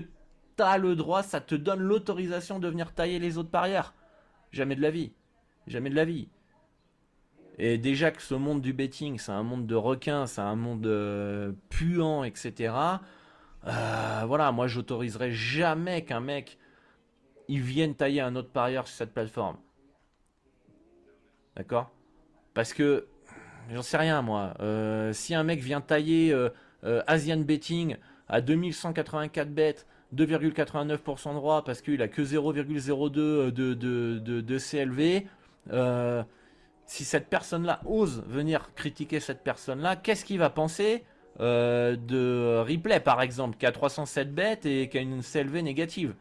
[0.57, 3.95] t'as le droit, ça te donne l'autorisation de venir tailler les autres parieurs
[4.53, 5.15] Jamais de la vie.
[5.67, 6.29] Jamais de la vie.
[7.59, 10.87] Et déjà que ce monde du betting, c'est un monde de requins, c'est un monde
[10.87, 12.75] euh, puant, etc.
[13.67, 16.59] Euh, voilà, moi j'autoriserai jamais qu'un mec
[17.49, 19.59] vienne tailler un autre parieur sur cette plateforme.
[21.55, 21.91] D'accord?
[22.55, 23.07] Parce que
[23.71, 24.55] j'en sais rien moi.
[24.61, 26.35] Euh, si un mec vient tailler
[27.07, 27.97] Asian Betting
[28.29, 29.87] à 2184 bêtes,
[30.17, 35.27] 2,89% de droit parce qu'il a que 0,02 de, de, de, de, CLV.
[36.87, 41.05] Si cette personne-là ose venir critiquer cette personne-là, qu'est-ce qu'il va penser
[41.41, 46.15] euh, de replay par exemple qui a 307 bêtes et qui a une CLV négative?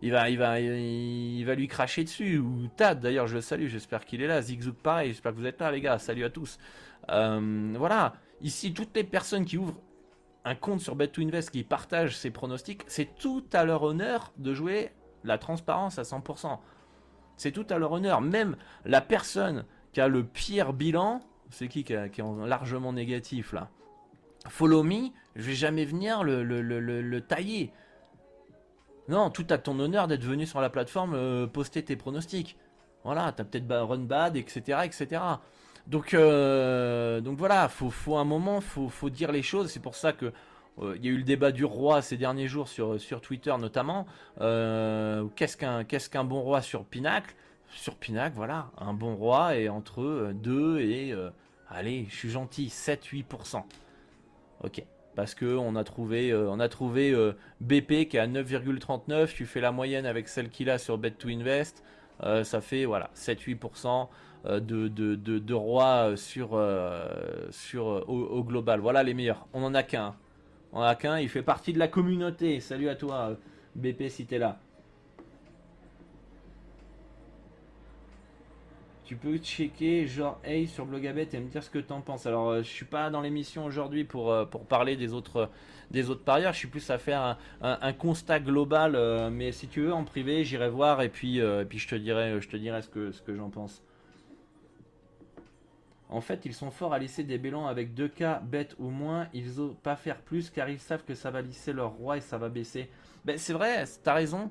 [0.00, 2.38] Il va, lui cracher dessus.
[2.38, 3.66] Ou Tad, d'ailleurs, je le salue.
[3.66, 4.40] J'espère qu'il est là.
[4.40, 5.08] Zigzoug, pareil.
[5.08, 5.98] J'espère que vous êtes là, les gars.
[5.98, 6.58] Salut à tous.
[7.10, 8.14] Euh, voilà.
[8.40, 9.80] Ici, toutes les personnes qui ouvrent
[10.44, 14.90] un compte sur Bet2Invest, qui partagent ses pronostics, c'est tout à leur honneur de jouer
[15.24, 16.58] la transparence à 100%.
[17.38, 18.20] C'est tout à leur honneur.
[18.20, 22.12] Même la personne qui a le pire bilan, c'est qui qui, est
[22.46, 23.70] largement négatif là?
[24.48, 27.72] Follow me, je vais jamais venir le, le, tailler.
[29.08, 32.56] Non, tout à ton honneur d'être venu sur la plateforme euh, poster tes pronostics.
[33.04, 34.80] Voilà, t'as peut-être run bad, etc.
[34.84, 35.22] etc.
[35.86, 39.70] Donc, euh, donc voilà, faut, faut un moment, faut, dire les choses.
[39.70, 40.32] C'est pour ça que
[40.96, 44.06] il y a eu le débat du roi ces derniers jours sur, sur Twitter notamment.
[44.38, 47.34] qu'est-ce qu'un qu'est-ce qu'un bon roi sur Pinacle?
[47.70, 51.14] Sur Pinac, voilà, un bon roi est entre 2 et
[51.70, 53.62] allez, je suis gentil, 7-8%.
[54.64, 54.82] Ok.
[55.14, 59.34] Parce que on a trouvé, euh, on a trouvé euh, BP qui est à 9,39.
[59.34, 61.82] Tu fais la moyenne avec celle qu'il a sur Bet 2 Invest.
[62.22, 64.08] Euh, ça fait voilà 7-8%
[64.44, 66.50] de, de, de, rois sur,
[67.50, 68.78] sur, au, global.
[68.78, 69.48] Voilà les meilleurs.
[69.52, 70.14] On en a qu'un.
[70.72, 71.18] En a qu'un.
[71.18, 72.60] Il fait partie de la communauté.
[72.60, 73.36] Salut à toi,
[73.74, 74.58] BP, si t'es là.
[79.08, 82.26] tu peux checker genre Hey sur Blogabet et me dire ce que t'en penses.
[82.26, 85.48] Alors euh, je suis pas dans l'émission aujourd'hui pour, euh, pour parler des autres
[85.90, 89.80] des autres parieurs, je suis plus à faire un, constat global, euh, mais si tu
[89.80, 93.82] veux en privé, j'irai voir et puis, puis je te dirai ce que j'en pense.
[96.10, 99.28] En fait, ils sont forts à laisser des bélans avec 2K bêtes ou moins.
[99.34, 102.20] Ils osent pas faire plus car ils savent que ça va lisser leur roi et
[102.20, 102.90] ça va baisser.
[103.24, 104.50] Ben, c'est vrai, t'as raison.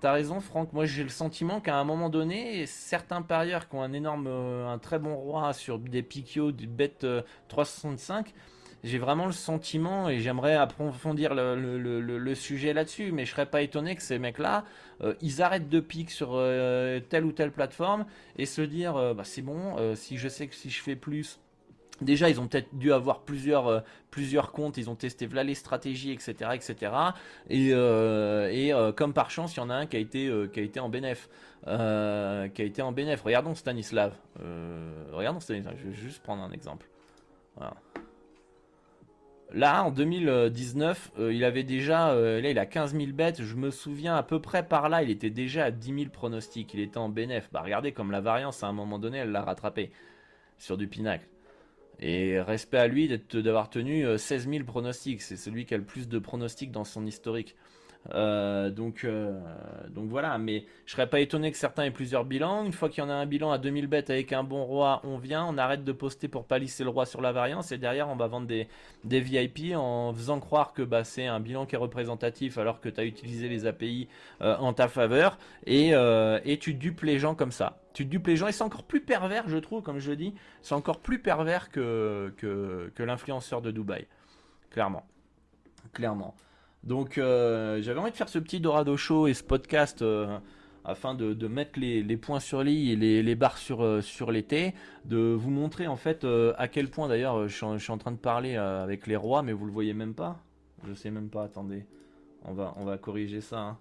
[0.00, 0.72] T'as raison, Franck.
[0.72, 4.68] Moi, j'ai le sentiment qu'à un moment donné, certains parieurs qui ont un énorme, euh,
[4.68, 6.94] un très bon roi sur des piquios, du bet
[7.48, 8.32] 365,
[8.84, 13.96] j'ai vraiment le sentiment et j'aimerais approfondir le, sujet là-dessus, mais je serais pas étonné
[13.96, 14.64] que ces mecs-là,
[15.02, 19.24] euh, ils arrêtent de pique sur euh, telle ou telle plateforme et se dire, bah,
[19.24, 21.40] c'est bon, si je sais que si je fais plus,
[22.00, 23.80] Déjà, ils ont peut-être dû avoir plusieurs, euh,
[24.52, 26.92] comptes, ils ont testé voilà les stratégies, etc., etc.
[27.50, 30.30] Et, euh, et euh, comme par chance, il y en a un qui a été,
[30.78, 31.28] en bénéf,
[31.64, 33.22] qui a été en bénéf.
[33.22, 34.14] Regardons Stanislav.
[35.12, 35.74] regardons Stanislav.
[35.76, 36.88] Je vais juste prendre un exemple.
[39.52, 43.42] Là, en 2019, il avait déjà, là, il a 15 000 bêtes.
[43.42, 46.74] Je me souviens à peu près par là, il était déjà à 10 000 pronostics.
[46.74, 47.48] Il était en bénéf.
[47.50, 49.90] Bah, regardez comme la variance, à un moment donné, elle l'a rattrapé
[50.58, 51.26] sur du pinacle.
[52.00, 55.22] Et respect à lui d'avoir tenu 16 euh, 000 pronostics.
[55.22, 57.56] C'est celui qui a le plus de pronostics dans son historique.
[58.14, 59.38] Euh, donc, euh,
[59.90, 62.64] donc voilà, mais je serais pas étonné que certains aient plusieurs bilans.
[62.64, 65.00] Une fois qu'il y en a un bilan à 2000 bêtes avec un bon roi,
[65.04, 67.78] on vient, on arrête de poster pour pas lisser le roi sur la variance et
[67.78, 68.68] derrière on va vendre des,
[69.04, 72.88] des VIP en faisant croire que bah, c'est un bilan qui est représentatif alors que
[72.88, 74.08] tu as utilisé les API
[74.40, 78.46] en ta faveur et, et tu dupes les gens comme ça tu dupes les gens
[78.46, 80.32] et c'est encore plus pervers, je trouve, comme je le dis,
[80.62, 84.06] c'est encore plus pervers que, que, l'influenceur de Dubaï.
[84.70, 85.04] Clairement.
[85.92, 86.36] Clairement.
[86.84, 90.38] Donc euh, j'avais envie de faire ce petit Dorado Show et ce podcast euh,
[90.84, 95.50] afin de, mettre les, points sur l'I et les, barres sur, euh, l'été, de vous
[95.50, 99.16] montrer en fait à quel point d'ailleurs je, suis en train de parler avec les
[99.16, 100.42] rois, mais vous le voyez même pas.
[100.86, 101.84] Je sais même pas, attendez.
[102.44, 103.60] On va, on va corriger ça.
[103.60, 103.78] Hein.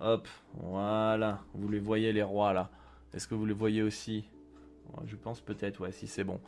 [0.00, 1.40] Hop, voilà.
[1.54, 2.70] Vous les voyez les rois là.
[3.14, 4.24] Est-ce que vous les voyez aussi?
[5.06, 6.40] Je pense peut-être, ouais, si c'est bon.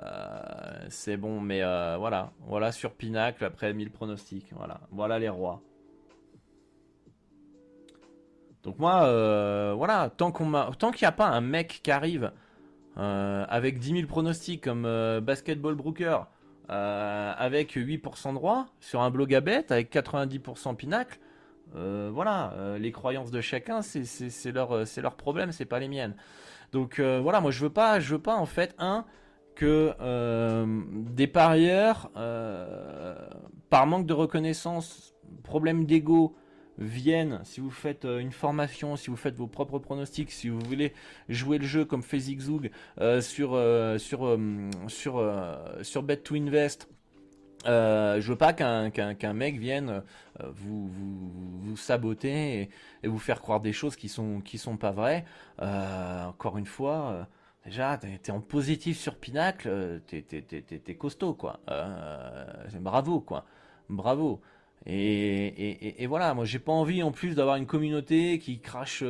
[0.00, 2.32] Euh, c'est bon, mais euh, voilà.
[2.46, 4.52] Voilà sur Pinacle après 1000 pronostics.
[4.52, 4.80] Voilà.
[4.90, 5.60] Voilà les rois.
[8.62, 12.32] Donc moi, euh, voilà, tant qu'on tant qu'il n'y a pas un mec qui arrive
[12.94, 14.82] avec 10 000 pronostics comme
[15.20, 16.18] Basketball Brooker,
[16.68, 21.18] avec 8% de droit sur un blog à bête avec 90% Pinacle,
[21.74, 26.14] voilà, les croyances de chacun, c'est leur, leur problème, c'est pas les miennes.
[26.70, 29.06] Donc voilà, moi je veux pas, je veux pas en fait un
[29.54, 29.94] que
[31.10, 32.10] des parieurs,
[33.70, 36.36] par manque de reconnaissance, problème d'ego,
[36.78, 40.94] viennent, si vous faites une formation, si vous faites vos propres pronostics, si vous voulez
[41.28, 42.70] jouer le jeu comme fait Zigzug
[43.20, 43.60] sur,
[43.98, 44.38] sur,
[44.88, 45.34] sur,
[45.82, 46.88] sur Bet to Invest,
[47.66, 50.02] euh, je veux pas qu'un mec vienne
[50.40, 52.70] euh, vous, vous, saboter
[53.02, 55.24] et, vous faire croire des choses qui sont qui sont pas vraies.
[55.60, 57.24] Euh, encore une fois, euh,
[57.64, 60.24] déjà t'es es en positif sur Pinacle, t'es
[60.86, 61.60] es, costaud quoi.
[62.80, 63.44] bravo quoi,
[63.88, 64.40] bravo.
[64.86, 69.04] Et, voilà, moi j'ai pas envie en plus d'avoir une communauté qui crache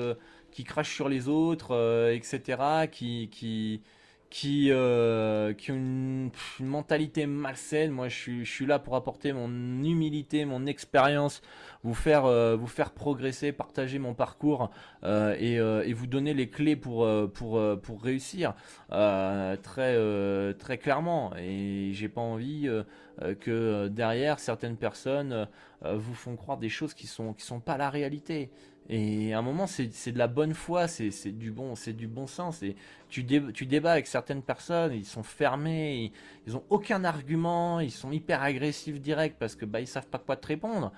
[0.50, 2.88] qui crache sur les autres, etc.
[2.90, 3.82] Qui
[4.32, 7.90] qui, euh, qui ont une, mentalité malsaine.
[7.90, 9.50] Moi, je suis, je suis, là pour apporter mon
[9.84, 11.42] humilité, mon expérience,
[11.84, 14.70] vous faire, euh, vous faire progresser, partager mon parcours
[15.04, 18.54] euh, et, et, vous donner les clés pour, pour, pour réussir
[18.88, 21.34] très, très clairement.
[21.36, 22.70] Et j'ai pas envie
[23.40, 25.46] que derrière certaines personnes
[25.84, 28.50] vous font croire des choses qui sont, qui sont pas la réalité.
[28.88, 32.26] Et à un moment, c'est de la bonne foi, c'est du bon, c'est du bon
[32.26, 32.62] sens.
[32.62, 32.76] Et
[33.08, 36.12] tu, tu débats avec certaines personnes, ils sont fermés,
[36.46, 40.18] ils, ont aucun argument, ils sont hyper agressifs direct parce que bah ils savent pas
[40.18, 40.92] quoi te répondre.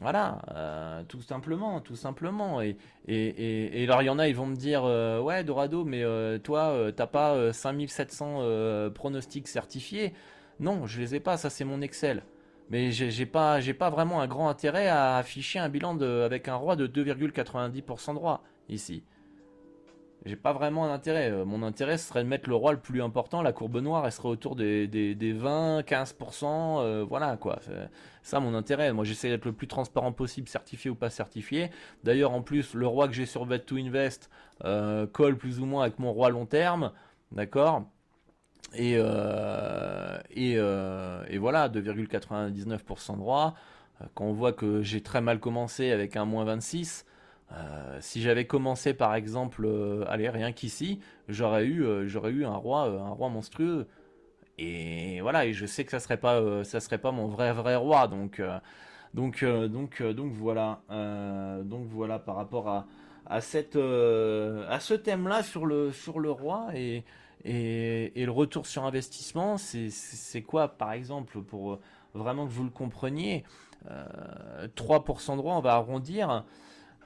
[0.00, 2.62] Voilà, euh, tout simplement, tout simplement.
[2.62, 2.76] Et,
[3.06, 6.02] et, et, alors il y en a, ils vont me dire, euh, ouais Dorado, mais
[6.02, 10.14] euh, toi, t'as pas 5700 pronostics certifiés?
[10.58, 12.22] Non, je les ai pas, ça c'est mon Excel.
[12.70, 16.54] Mais j'ai pas, pas vraiment un grand intérêt à afficher un bilan de, avec un
[16.54, 19.02] roi de 2,90% de droit ici.
[20.24, 21.32] j'ai pas vraiment un intérêt.
[21.32, 23.42] Euh, mon intérêt serait de mettre le roi le plus important.
[23.42, 26.44] La courbe noire, elle serait autour des, des, 20, 15%.
[26.44, 27.58] Euh, voilà quoi.
[28.22, 28.92] Ça mon intérêt.
[28.92, 31.70] Moi, j'essaie d'être le plus transparent possible, certifié ou pas certifié.
[32.04, 34.30] D'ailleurs, en plus, le roi que j'ai sur Bet to Invest
[34.64, 36.92] euh, colle plus ou moins avec mon roi long terme.
[37.32, 37.84] D'accord?
[38.74, 38.94] Et,
[40.30, 43.54] et, et, voilà, 2,99% de roi.
[44.14, 47.04] Quand on voit que j'ai très mal commencé avec un moins 26,
[47.52, 52.54] euh, si j'avais commencé par exemple, euh, allez rien qu'ici, j'aurais eu, euh, eu un
[52.54, 53.88] roi, un roi monstrueux.
[54.58, 56.20] Et voilà, et je sais que ça serait
[56.80, 58.42] serait pas mon vrai vrai roi, donc
[59.14, 60.82] donc donc donc voilà,
[61.64, 62.86] donc voilà par rapport à
[63.26, 67.04] à cette à ce thème-là sur le sur le roi et
[67.44, 71.78] et, le retour sur investissement, c'est quoi par exemple pour
[72.14, 73.44] vraiment que vous le compreniez,
[73.86, 76.44] 3% de roi, on va arrondir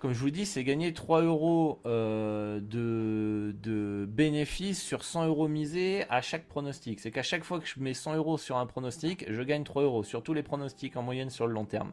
[0.04, 6.04] comme je vous dis, c'est gagner 3 euros euh, de, bénéfices sur 100 euros misés
[6.10, 7.00] à chaque pronostic.
[7.00, 9.82] C'est qu'à chaque fois que je mets 100 euros sur un pronostic, je gagne 3
[9.82, 11.92] euros sur tous les pronostics en moyenne sur le long terme.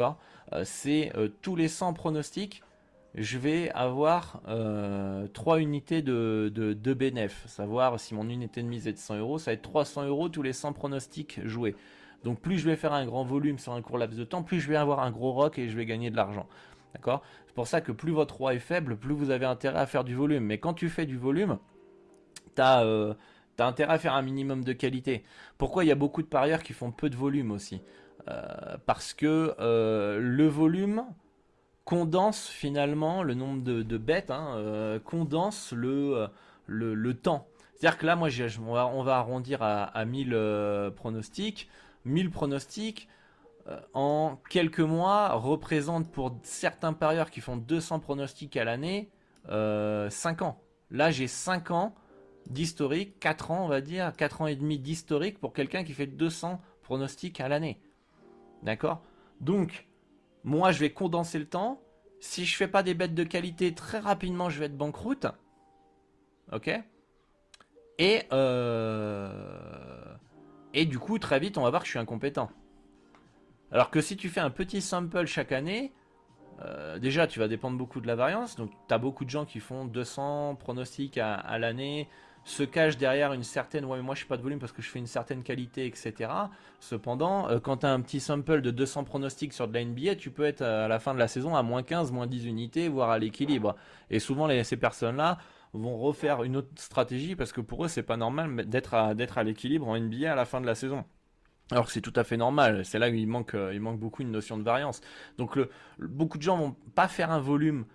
[0.00, 2.62] Euh, C'est euh, tous les 100 pronostics,
[3.14, 4.40] je vais avoir
[5.32, 7.28] 3 unités de, de.
[7.46, 10.28] Savoir si mon unité de mise est de 100 euros, ça va être 300 euros
[10.28, 11.76] tous les 100 pronostics joués.
[12.24, 14.60] Donc plus je vais faire un grand volume sur un court laps de temps, plus
[14.60, 16.46] je vais avoir un gros rock et je vais gagner de l'argent.
[16.94, 17.22] D'accord?
[17.46, 20.04] C'est pour ça que plus votre roi est faible, plus vous avez intérêt à faire
[20.04, 20.44] du volume.
[20.44, 21.58] Mais quand tu fais du volume,
[22.54, 23.14] tu as, euh,
[23.58, 25.24] intérêt à faire un minimum de qualité.
[25.58, 27.80] Pourquoi il y a beaucoup de parieurs qui font peu de volume aussi?
[28.28, 31.04] Euh, Parce que euh, le volume
[31.84, 36.28] condense finalement le nombre de, bêtes, hein, condense le,
[36.66, 37.48] le, temps.
[37.74, 38.28] C'est-à-dire que là, moi,
[38.94, 41.68] on va, arrondir à, à 1000 pronostics.
[42.04, 43.08] 1000 pronostics,
[43.68, 49.08] euh, en quelques mois représente pour certains parieurs qui font 200 pronostics à l'année
[49.46, 50.08] 5 euh,
[50.40, 50.60] ans.
[50.90, 51.94] Là j'ai 5 ans
[52.48, 56.06] d'historique, 4 ans on va dire, 4 ans et demi d'historique pour quelqu'un qui fait
[56.06, 57.80] 200 pronostics à l'année.
[58.62, 59.02] D'accord?
[59.40, 59.86] Donc,
[60.44, 61.82] moi je vais condenser le temps.
[62.20, 65.26] Si je fais pas des bêtes de qualité, très rapidement je vais être banqueroute.
[66.52, 66.70] Ok?
[67.98, 70.14] Et, euh,
[70.74, 72.50] et du coup, très vite, on va voir que je suis incompétent.
[73.70, 75.92] Alors que si tu fais un petit sample chaque année,
[76.64, 78.56] euh, déjà tu vas dépendre beaucoup de la variance.
[78.56, 82.08] Donc tu as beaucoup de gens qui font 200 pronostics à, l'année,
[82.44, 84.82] se cachent derrière une certaine, ouais mais moi je suis pas de volume parce que
[84.82, 86.30] je fais une certaine qualité, etc.
[86.80, 90.16] Cependant, euh, quand tu as un petit sample de 200 pronostics sur de la NBA,
[90.16, 92.88] tu peux être à la fin de la saison à moins 15, moins 10 unités,
[92.88, 93.76] voire à l'équilibre.
[94.10, 95.38] Et souvent ces personnes-là
[95.72, 99.38] vont refaire une autre stratégie parce que pour eux c'est pas normal d'être à, d'être
[99.38, 101.04] à l'équilibre en NBA à la fin de la saison.
[101.70, 102.84] Alors que c'est tout à fait normal.
[102.84, 105.00] C'est là où il manque, euh, il manque beaucoup une notion de variance.
[105.38, 105.58] Donc
[105.98, 107.86] beaucoup de gens vont pas faire un volume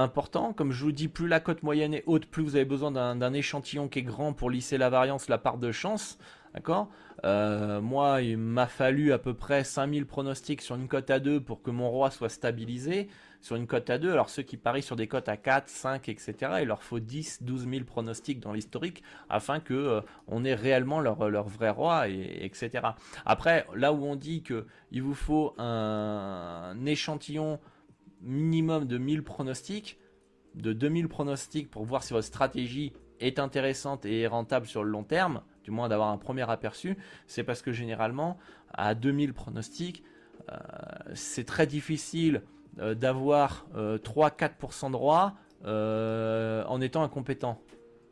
[0.00, 0.52] important.
[0.52, 3.32] Comme je vous dis, plus la cote moyenne est haute, plus vous avez besoin d'un
[3.32, 6.18] échantillon qui est grand pour lisser la variance, la part de chance.
[6.54, 6.88] D'accord?
[7.24, 11.40] Euh, Moi, il m'a fallu à peu près 5000 pronostics sur une cote à 2
[11.40, 13.08] pour que mon roi soit stabilisé
[13.40, 14.10] sur une cote à 2.
[14.12, 17.42] Alors ceux qui parient sur des cotes à 4, 5, etc., il leur faut 10,
[17.42, 21.16] 12 000 pronostics dans l'historique afin que euh, on ait réellement leur,
[21.48, 22.88] vrai roi, et, etc.
[23.24, 27.58] Après, là où on dit que il vous faut un, échantillon
[28.20, 29.98] minimum de 1000 pronostics,
[30.54, 35.04] de 2000 pronostics pour voir si votre stratégie est intéressante et rentable sur le long
[35.04, 38.38] terme, du moins d'avoir un premier aperçu, c'est parce que généralement,
[38.72, 40.02] à 2000 pronostics,
[40.50, 40.56] euh,
[41.14, 42.42] c'est très difficile
[42.78, 47.60] euh, d'avoir 3-4% euh, de droit en étant incompétent.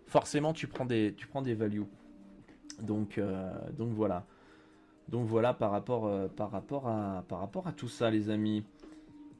[0.06, 1.84] Forcément, tu prends des, tu values.
[2.82, 3.20] Donc,
[3.76, 4.24] donc voilà.
[5.08, 8.64] Donc voilà par rapport, par, rapport à, par rapport à tout ça, les amis.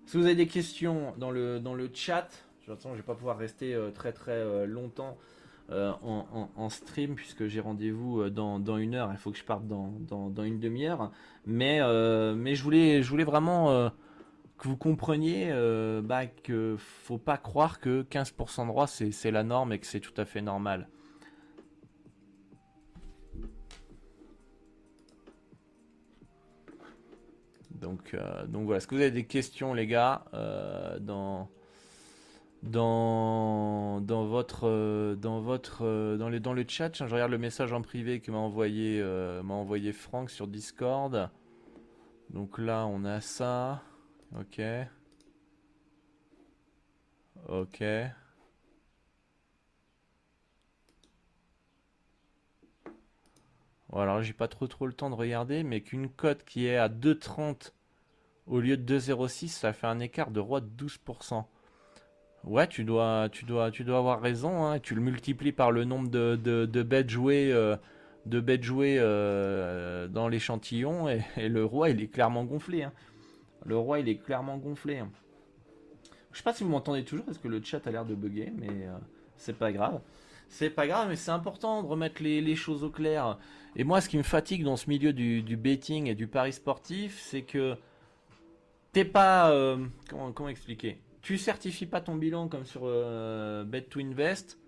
[0.08, 2.28] Si vous avez des questions dans le, dans le chat,
[2.66, 5.18] je ne vais pas pouvoir rester très très longtemps
[5.70, 9.10] en, stream puisque j'ai rendez-vous dans, dans, une heure.
[9.12, 11.12] Il faut que je parte dans, dans, dans une demi-heure.
[11.44, 11.80] Mais,
[12.34, 13.90] mais je, voulais, je voulais vraiment
[14.58, 19.44] que vous compreniez euh, bah, que faut pas croire que 15% de droit c'est la
[19.44, 20.88] norme et que c'est tout à fait normal.
[27.80, 28.78] Donc, euh, donc voilà.
[28.78, 31.48] Est-ce que vous avez des questions, les gars, euh, dans,
[32.62, 36.94] dans, dans votre, euh, dans votre, dans, le, dans le chat?
[36.94, 39.02] Je regarde le message en privé que m'a envoyé,
[39.44, 41.30] m'a envoyé Franck sur Discord.
[42.30, 43.82] Donc là, on a ça.
[44.38, 44.60] Ok.
[47.48, 47.82] Ok.
[53.90, 56.88] Voilà, j'ai pas trop trop le temps de regarder, mais qu'une cote qui est à
[56.88, 57.72] 2,30
[58.46, 61.44] au lieu de 2,06, ça fait un écart de roi de 12%.
[62.44, 64.64] Ouais, tu dois, tu dois, tu dois avoir raison.
[64.64, 64.78] Hein.
[64.78, 67.76] Tu le multiplies par le nombre de, de, bêtes jouées, euh,
[68.26, 72.84] de bêtes jouées euh, dans l'échantillon, et, le roi, il est clairement gonflé.
[72.84, 72.92] Hein.
[73.64, 74.98] Le roi, il est clairement gonflé.
[74.98, 75.10] Hein.
[76.32, 78.52] Je sais pas si vous m'entendez toujours, parce que le chat a l'air de bugger,
[78.56, 78.96] mais euh,
[79.36, 80.00] c'est pas grave.
[80.48, 83.38] C'est pas grave, mais c'est important de remettre les, choses au clair.
[83.76, 87.20] Et moi, ce qui me fatigue dans ce milieu du, betting et du pari sportif,
[87.20, 87.76] c'est que
[88.92, 89.52] t'es pas.
[90.08, 91.00] comment, comment expliquer?
[91.20, 94.58] Tu certifies pas ton bilan comme sur euh, Bet to Invest,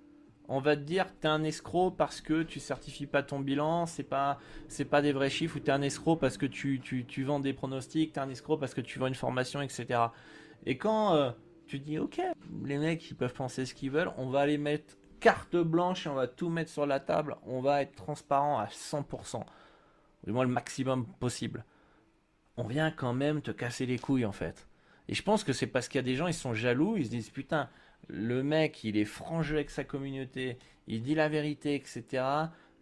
[0.49, 3.39] on va te dire que tu es un escroc parce que tu certifies pas ton
[3.39, 6.47] bilan, c'est pas c'est pas des vrais chiffres, ou tu es un escroc parce que
[6.47, 9.63] tu, tu, vends des pronostics, tu es un escroc parce que tu vends une formation,
[9.63, 10.01] etc.
[10.67, 11.31] Et quand euh,
[11.69, 12.21] tu dis ok,
[12.65, 16.09] les mecs ils peuvent penser ce qu'ils veulent, on va les mettre carte blanche et
[16.09, 19.45] on va tout mettre sur la table, on va être transparent à 100%,
[20.25, 21.65] du moins le maximum possible.
[22.57, 24.67] On vient quand même te casser les couilles en fait.
[25.09, 27.07] Et je pense que c'est parce qu'il y a des gens, ils sont jaloux, ils
[27.07, 27.69] se disent putain,
[28.09, 32.25] le mec, il est franc jeu avec sa communauté, il dit la vérité, etc.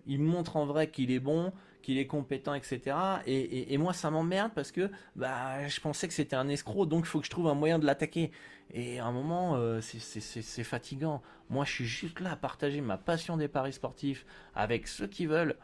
[0.07, 1.53] Il montre en vrai qu'il est bon,
[1.83, 2.97] qu'il est compétent, etc.
[3.26, 7.09] Et, moi, ça m'emmerde parce que bah, je pensais que c'était un escroc, donc il
[7.09, 8.31] faut que je trouve un moyen de l'attaquer.
[8.74, 11.22] Et à un moment, euh, c'est fatigant.
[11.49, 15.26] Moi, je suis juste là à partager ma passion des paris sportifs avec ceux qui
[15.26, 15.57] veulent.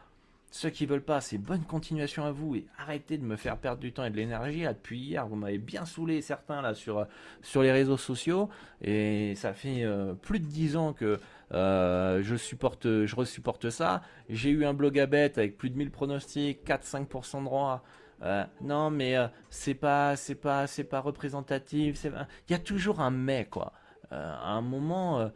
[0.51, 3.81] Ceux qui veulent pas, c'est bonne continuation à vous et arrêtez de me faire perdre
[3.81, 4.63] du temps et de l'énergie.
[4.63, 7.05] Depuis hier, vous m'avez bien saoulé certains là sur,
[7.41, 8.49] sur les réseaux sociaux
[8.81, 11.19] et ça fait euh, plus de 10 ans que
[11.53, 14.01] euh, je supporte, je resupporte ça.
[14.29, 17.83] J'ai eu un blog à bête avec plus de 1000 pronostics, 4-5% de droit.
[18.21, 19.15] Euh, non, mais
[19.49, 22.05] c'est pas, c'est pas, c'est pas représentatif.
[22.05, 23.73] Il y a toujours un mais quoi.
[24.11, 25.29] à un moment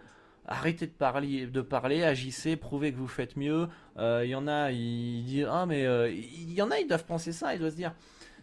[0.50, 3.68] arrêtez de parler, de parler, agissez, prouvez que vous faites mieux.
[3.96, 6.88] Il euh, y en a, ils disent ah mais il euh, y en a, ils
[6.88, 7.94] doivent penser ça, ils doivent se dire,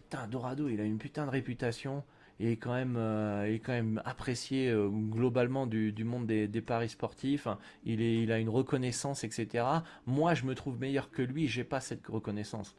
[0.03, 2.03] putain Dorado, il a une putain de réputation.
[2.39, 4.71] Et quand même, euh, est quand même apprécié
[5.09, 7.47] globalement du, monde des, paris sportifs.
[7.83, 9.65] Il, il a une reconnaissance, etc.
[10.05, 11.47] Moi, je me trouve meilleur que lui.
[11.47, 12.75] J'ai pas cette reconnaissance.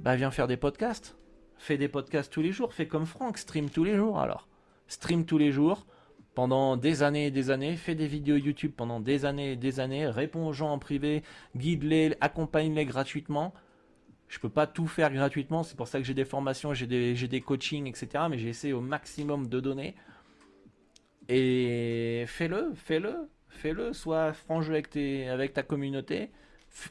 [0.00, 1.16] Bah, viens faire des podcasts.
[1.56, 2.74] Fais des podcasts tous les jours.
[2.74, 3.38] Fais comme Franck.
[3.38, 4.48] Stream tous les jours alors.
[4.88, 5.86] Stream tous les jours
[6.34, 9.80] pendant des années et des années, fais des vidéos YouTube pendant des années et des
[9.80, 11.22] années, réponds aux gens en privé,
[11.56, 13.52] guide-les, accompagne-les gratuitement.
[14.32, 17.12] Je peux pas tout faire gratuitement, c'est pour ça que j'ai des formations, j'ai des,
[17.12, 18.24] des coachings, etc.
[18.30, 19.94] Mais j'ai essayé au maximum de donner.
[21.28, 26.30] Et fais-le, fais-le, fais-le, sois franc jeu avec, avec ta communauté,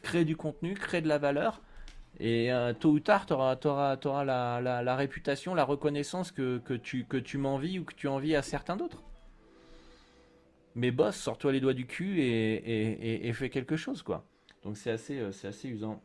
[0.04, 1.64] crée du contenu, crée de la valeur.
[2.20, 7.18] Et euh, tôt ou tard, tu auras, la, réputation, la reconnaissance que, que tu, que
[7.18, 9.02] tu m'envies ou que tu envies à certains d'autres.
[10.76, 14.28] Mais boss, sors-toi les doigts du cul et, fais quelque chose, quoi.
[14.62, 16.04] Donc c'est assez, euh, c'est assez usant.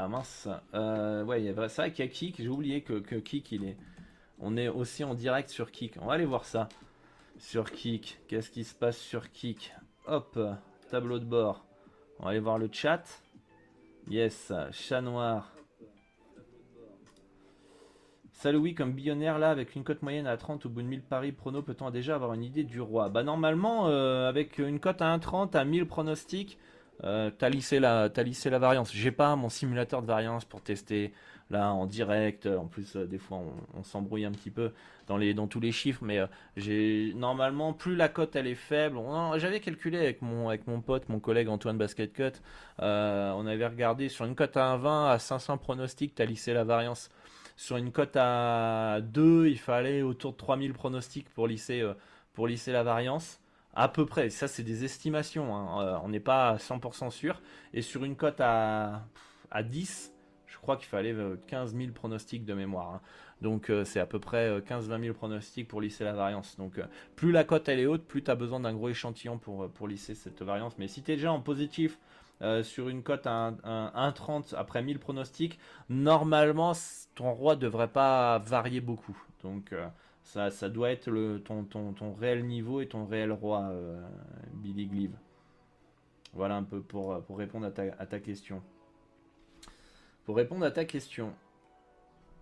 [0.00, 0.48] Ah mince.
[0.74, 2.36] Euh, ouais, c'est vrai qu'il y a Kik.
[2.38, 3.76] J'ai oublié que, que Kik, il est.
[4.38, 5.94] On est aussi en direct sur Kik.
[6.00, 6.68] On va aller voir ça.
[7.38, 8.20] Sur Kik.
[8.28, 9.74] Qu'est-ce qui se passe sur Kik?
[10.06, 10.38] Hop,
[10.88, 11.66] tableau de bord.
[12.20, 13.02] On va aller voir le chat.
[14.08, 15.52] Yes, chat noir.
[18.30, 21.02] Salut oui, comme billionnaire là, avec une cote moyenne à 30 au bout de 1000
[21.02, 23.08] paris prono, peut-on déjà avoir une idée du roi?
[23.08, 26.56] Bah normalement, euh, avec une cote à 1,30 à 1000 pronostics,
[27.04, 28.08] euh, t'as lissé la,
[28.58, 28.92] variance.
[28.92, 31.12] J'ai pas mon simulateur de variance pour tester
[31.50, 32.46] là en direct.
[32.46, 33.40] En plus, euh, des fois,
[33.74, 34.72] on, s'embrouille un petit peu
[35.06, 36.20] dans les, dans tous les chiffres, mais
[36.56, 38.98] j'ai normalement plus la cote elle est faible.
[39.36, 42.32] J'avais calculé avec mon, avec mon pote, mon collègue Antoine Basket Cut.
[42.78, 47.10] on avait regardé sur une cote à 1,20 à 500 pronostics, t'as lissé la variance.
[47.58, 51.92] Sur une cote à 2, il fallait autour de 3000 pronostics pour lisser, euh,
[52.32, 53.40] pour lisser la variance.
[53.80, 55.82] À peu près, ça c'est des estimations, hein.
[55.82, 57.40] euh, on n'est pas à 100% sûr.
[57.72, 59.06] Et sur une cote à,
[59.52, 60.12] à 10,
[60.46, 61.14] je crois qu'il fallait
[61.46, 62.94] 15 euh, 000 pronostics de mémoire.
[62.94, 63.00] Hein.
[63.40, 66.56] Donc c'est à peu près 15-20 000 pronostics pour lisser la variance.
[66.56, 66.80] Donc
[67.14, 69.86] plus la cote elle est haute, plus tu as besoin d'un gros échantillon pour, pour
[69.86, 70.76] lisser cette variance.
[70.78, 72.00] Mais si tu es déjà en positif
[72.40, 75.58] euh, sur une cote à 1,30 après 1000 pronostics,
[75.88, 76.72] normalement
[77.16, 79.16] ton roi devrait pas varier beaucoup.
[79.42, 79.86] Donc euh,
[80.28, 83.98] ça, ça, doit être le, ton, ton, ton, réel niveau et ton réel roi, euh,
[84.52, 85.16] Billy Gleave.
[86.34, 88.62] Voilà un peu pour, pour répondre à ta, à ta, question.
[90.26, 91.32] Pour répondre à ta question.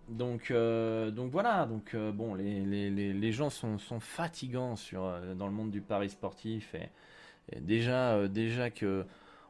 [0.09, 5.01] Donc, donc voilà, donc bon, les, les, les, gens sont, sont fatigants sur,
[5.35, 6.75] dans le monde du pari sportif
[7.51, 9.05] et déjà, déjà que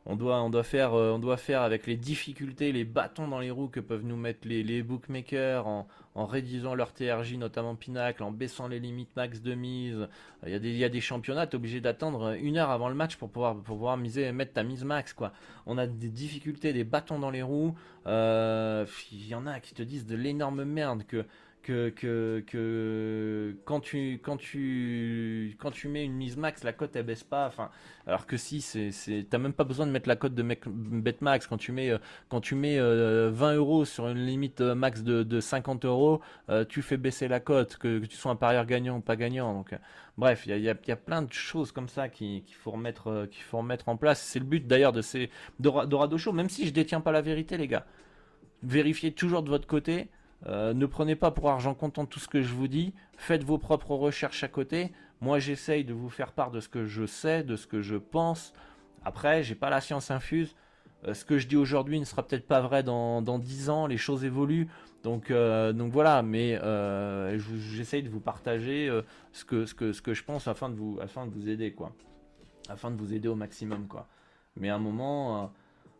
[0.09, 3.39] on doit, on doit faire, euh, on doit faire avec les difficultés, les bâtons dans
[3.39, 5.85] les roues que peuvent nous mettre les, bookmakers en,
[6.15, 10.07] réduisant leur TRJ, notamment Pinacle, en baissant les limites max de mise.
[10.45, 13.17] Il y a des, il y a championnats, obligé d'attendre une heure avant le match
[13.17, 15.33] pour pouvoir, pouvoir miser, mettre ta mise max, quoi.
[15.65, 17.75] On a des difficultés, des bâtons dans les roues.
[18.07, 21.25] Euh, il y en a qui te disent de l'énorme merde que
[21.67, 26.95] que, que, que quand, tu, quand, tu, quand tu mets une mise max, la cote
[26.95, 27.45] elle baisse pas.
[27.47, 27.69] Enfin,
[28.05, 28.91] alors que si, c'est,
[29.29, 31.97] t'as même pas besoin de mettre la cote de max Quand tu mets, euh,
[32.29, 36.21] quand tu mets 20 euh, euros sur une limite euh, max de, de 50 euros,
[36.69, 39.53] tu fais baisser la cote, que, tu sois un parieur gagnant ou pas gagnant.
[39.53, 39.75] Donc,
[40.17, 43.57] bref, il y a, y, a, plein de choses comme ça qu'il, faut, remettre, faut
[43.57, 44.21] remettre en place.
[44.21, 47.57] C'est le but d'ailleurs de ces Dorado Show, même si je détiens pas la vérité,
[47.57, 47.85] les gars.
[48.63, 50.07] Vérifiez toujours de votre côté
[50.45, 52.93] euh, ne prenez pas pour argent comptant tout ce que je vous dis.
[53.17, 54.91] Faites vos propres recherches à côté.
[55.19, 57.95] Moi, j'essaye de vous faire part de ce que je sais, de ce que je
[57.95, 58.53] pense.
[59.03, 60.55] Après, j'ai pas la science infuse.
[61.05, 63.87] Euh, ce que je dis aujourd'hui ne sera peut-être pas vrai dans, dans 10 ans.
[63.87, 64.67] Les choses évoluent.
[65.03, 66.21] Donc, euh, donc voilà.
[66.21, 66.59] Mais
[67.71, 68.91] j'essaye de vous partager
[69.31, 71.71] ce, que, ce, que, ce que je pense afin de vous, afin de vous aider,
[71.71, 71.93] quoi.
[72.69, 74.07] Afin de vous aider au maximum, quoi.
[74.55, 75.51] Mais à un moment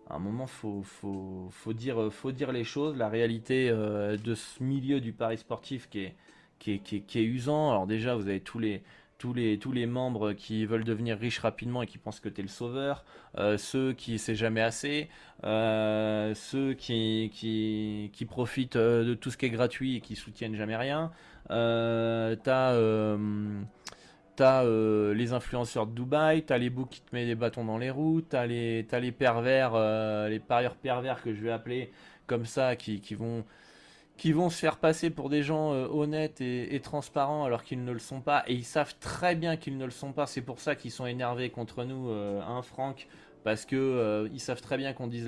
[0.09, 2.95] à un moment, faut, faut, faut, dire, faut dire les choses.
[2.97, 6.15] La réalité euh, de ce milieu du Paris sportif qui est,
[6.59, 7.71] qui est, qui est, usant.
[7.71, 8.83] Alors déjà, vous avez tous les,
[9.17, 12.39] tous les, tous les membres qui veulent devenir riches rapidement et qui pensent que tu
[12.39, 13.03] es le sauveur,
[13.37, 15.09] euh, ceux qui c'est jamais assez,
[15.43, 20.55] euh, ceux qui, qui, qui profitent de tout ce qui est gratuit et qui soutiennent
[20.55, 21.11] jamais rien.
[24.37, 27.79] T'as euh, les influenceurs de Dubaï, t'as les boucs qui te mettent des bâtons dans
[27.79, 28.83] les roues, t'as les,
[29.17, 31.91] pervers, euh, les parieurs pervers que je vais appeler
[32.27, 33.43] comme ça, qui, vont,
[34.21, 38.21] se faire passer pour des gens euh, honnêtes et, transparents alors qu'ils ne le sont
[38.21, 38.43] pas.
[38.45, 40.27] Et ils savent très bien qu'ils ne le sont pas.
[40.27, 43.07] C'est pour ça qu'ils sont énervés contre nous, hein, Franck
[43.43, 45.23] parce que ils savent très bien qu'on dit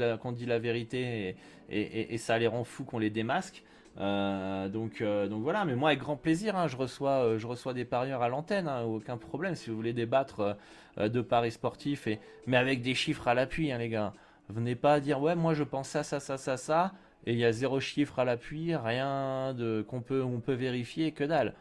[0.45, 1.35] la vérité
[1.71, 3.63] et, ça les rend fous qu'on les démasque.
[3.97, 7.47] Euh, donc, euh, donc voilà, mais moi avec grand plaisir, hein, je, reçois, euh, je
[7.47, 10.57] reçois des parieurs à l'antenne, hein, aucun problème si vous voulez débattre
[10.97, 12.07] de paris sportifs,
[12.45, 14.13] mais avec des chiffres à l'appui, hein, les gars.
[14.49, 16.93] Venez pas dire ouais, moi je pense ça, ça, ça, ça, ça,
[17.25, 19.55] et il y a zéro chiffre à l'appui, rien
[19.87, 21.53] qu'on peut, on peut vérifier, que dalle.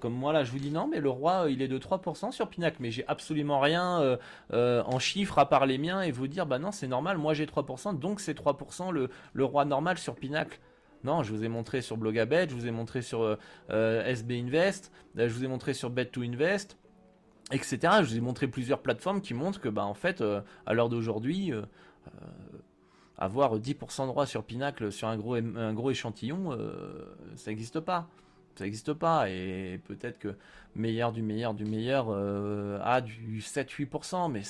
[0.00, 2.48] comme moi là, je vous dis non, mais le roi il est de 3% sur
[2.48, 4.18] Pinac, mais j'ai absolument rien
[4.52, 7.46] en chiffres à part les miens et vous dire bah non, c'est normal, moi j'ai
[7.46, 10.58] 3%, donc c'est 3% le, le roi normal sur Pinacle.
[11.04, 13.36] Non, je vous ai montré sur Blogabet, je vous ai montré sur euh,
[13.70, 16.76] euh, SB Invest, euh, je vous ai montré sur Bet2Invest,
[17.52, 17.78] etc.
[18.00, 20.22] Je vous ai montré plusieurs plateformes qui montrent que, bah, en fait,
[20.66, 21.52] à l'heure d'aujourd'hui,
[23.18, 26.58] avoir 10% de droit sur Pinacle sur un gros échantillon,
[27.36, 28.08] ça n'existe pas.
[28.56, 29.30] Ça n'existe pas.
[29.30, 30.36] Et peut-être que
[30.74, 34.42] meilleur du meilleur du meilleur a du 7-8%, mais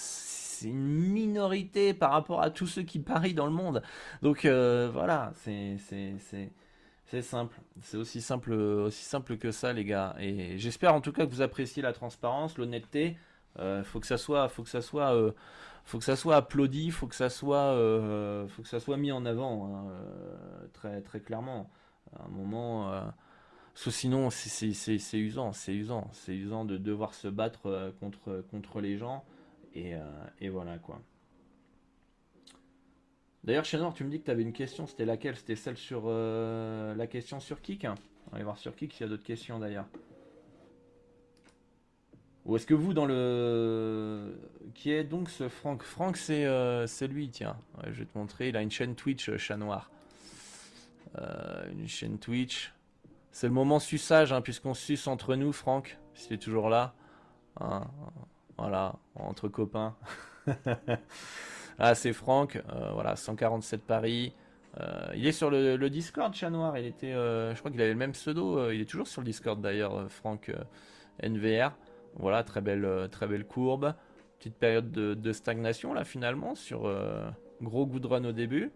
[0.56, 3.82] c'est une minorité par rapport à tous ceux qui parient dans le monde.
[4.22, 5.76] Donc euh, voilà, c'est
[7.22, 7.56] simple.
[7.82, 10.16] C'est aussi simple aussi simple que ça les gars.
[10.18, 13.18] Et j'espère en tout cas que vous appréciez la transparence, l'honnêteté.
[13.58, 15.32] Euh, faut que ça soit faut que ça soit euh,
[15.84, 17.72] faut que ça soit applaudi, faut que ça soit
[18.48, 19.92] faut que ça soit mis en avant hein,
[20.72, 21.70] très très clairement.
[22.18, 22.92] Un moment
[23.76, 29.24] sinon c'est usant, c'est usant, c'est usant de devoir se battre contre contre les gens.
[29.76, 31.00] Euh, et, voilà quoi.
[33.44, 34.86] D'ailleurs, Chénor, tu me dis que tu avais une question.
[34.86, 35.36] C'était laquelle?
[35.36, 37.96] C'était celle sur euh, la question sur Kik On va
[38.34, 39.86] aller voir sur Kik s'il y a d'autres questions d'ailleurs.
[42.44, 44.34] Ou est-ce que vous, dans le.
[44.74, 45.82] Qui est donc ce Franck?
[45.82, 47.56] Franck, c'est euh, lui, tiens.
[47.84, 48.48] je vais te montrer.
[48.48, 49.90] Il a une chaîne Twitch, chat noir.
[51.16, 52.72] une chaîne Twitch.
[53.36, 56.94] C'est le moment suçage, hein, puisqu'on suce entre nous, Franck, s'il est toujours là.
[57.60, 57.82] Hein,
[58.56, 59.94] voilà, entre copains.
[61.78, 64.32] ah, c'est Franck, euh, voilà, 147 Paris.
[64.80, 66.78] Euh, il est sur le, Discord, chat noir.
[66.78, 68.70] Il était, euh, je crois qu'il avait le même pseudo.
[68.70, 70.50] il est toujours sur le Discord d'ailleurs, Franck
[71.22, 71.76] NVR.
[72.14, 73.92] Voilà, très belle, très belle courbe.
[74.38, 76.90] Petite période de, stagnation là finalement sur
[77.60, 78.72] gros good run au début.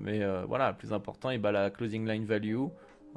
[0.00, 2.68] mais voilà, le plus important, il bat la closing line value.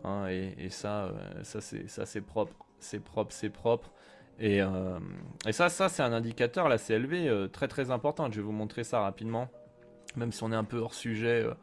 [0.04, 1.12] Hein, et, et, ça,
[1.44, 3.92] c'est, ça c'est propre, c'est propre, c'est propre.
[4.42, 5.00] Euh,
[5.48, 8.30] et, ça, ça c'est un indicateur, la CLV, euh, très très important.
[8.32, 9.50] Je vais vous montrer ça rapidement,
[10.16, 11.54] même si on est un peu hors sujet euh,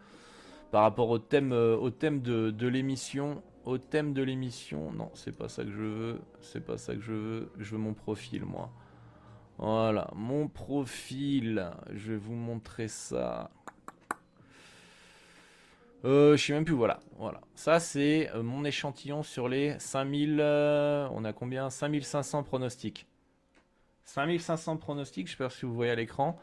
[0.71, 3.43] par rapport au thème, au thème de, de l'émission.
[3.67, 6.21] Au thème de l'émission, non, c'est pas ça que je veux.
[6.41, 7.53] C'est pas ça que je veux.
[7.59, 8.71] Je veux mon profil, moi.
[9.59, 11.71] Voilà, mon profil.
[11.93, 13.51] Je vais vous montrer ça.
[16.05, 17.01] Euh, je sais même plus, voilà.
[17.19, 17.41] voilà.
[17.55, 20.39] Ça, c'est euh, mon échantillon sur les 5000.
[20.41, 21.69] Euh, on a combien?
[21.69, 23.07] 5500 pronostics.
[24.05, 26.39] 5500 pronostics, je sais pas si vous voyez à l'écran.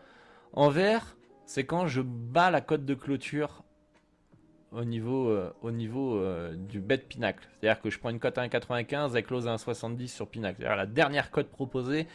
[0.53, 3.63] En vert, c'est quand je bats la cote de clôture
[4.71, 6.23] au niveau, au niveau
[6.55, 7.45] du bet Pinacle.
[7.51, 10.59] C'est-à-dire que je prends une cote à 1,95 et close à 1,70 sur Pinacle.
[10.59, 12.07] C'est-à-dire la dernière cote proposée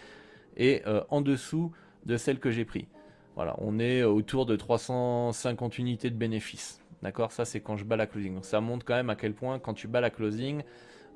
[0.57, 1.73] est en dessous
[2.07, 2.89] de celle que j'ai pris.
[3.35, 6.82] Voilà, on est autour de 350 unités de bénéfices.
[7.03, 8.35] D'accord Ça, c'est quand je bats la closing.
[8.35, 10.63] Donc, ça montre quand même à quel point, quand tu bats la closing,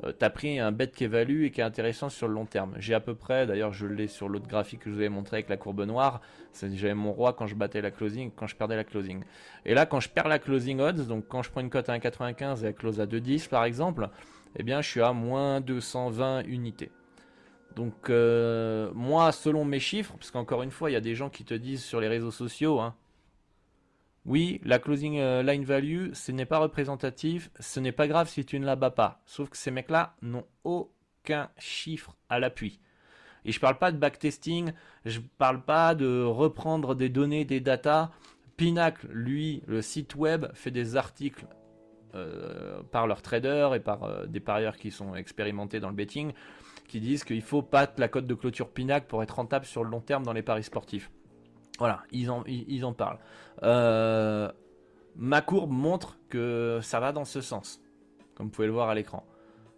[0.04, 2.34] euh, tu as pris un bet qui est value et qui est intéressant sur le
[2.34, 2.74] long terme.
[2.78, 5.36] J'ai à peu près, d'ailleurs, je l'ai sur l'autre graphique que je vous avais montré
[5.36, 6.20] avec la courbe noire.
[6.60, 9.22] J'avais mon roi quand je battais la closing, quand je perdais la closing.
[9.64, 11.96] Et là, quand je perds la closing odds, donc quand je prends une cote à
[11.96, 14.10] 1,95 et la close à 2,10 par exemple,
[14.56, 16.90] eh bien, je suis à moins 220 unités.
[17.76, 21.28] Donc, euh, moi, selon mes chiffres, parce qu'encore une fois, il y a des gens
[21.28, 22.94] qui te disent sur les réseaux sociaux, hein,
[24.26, 28.44] oui, la closing euh, line value, ce n'est pas représentatif, ce n'est pas grave si
[28.44, 29.22] tu ne la bats pas.
[29.24, 32.80] Sauf que ces mecs-là n'ont aucun chiffre à l'appui.
[33.44, 34.72] Et je ne parle pas de backtesting,
[35.04, 38.10] je ne parle pas de reprendre des données, des datas.
[38.56, 41.46] Pinacle, lui, le site web, fait des articles
[42.16, 46.32] euh, par leurs traders et par euh, des parieurs qui sont expérimentés dans le betting,
[46.88, 49.90] qui disent qu'il faut pas la cote de clôture Pinacle pour être rentable sur le
[49.90, 51.12] long terme dans les paris sportifs.
[51.78, 53.18] Voilà, ils en, parlent.
[53.62, 54.50] Euh,
[55.16, 57.80] ma courbe montre que ça va dans ce sens,
[58.34, 59.24] comme vous pouvez le voir à l'écran.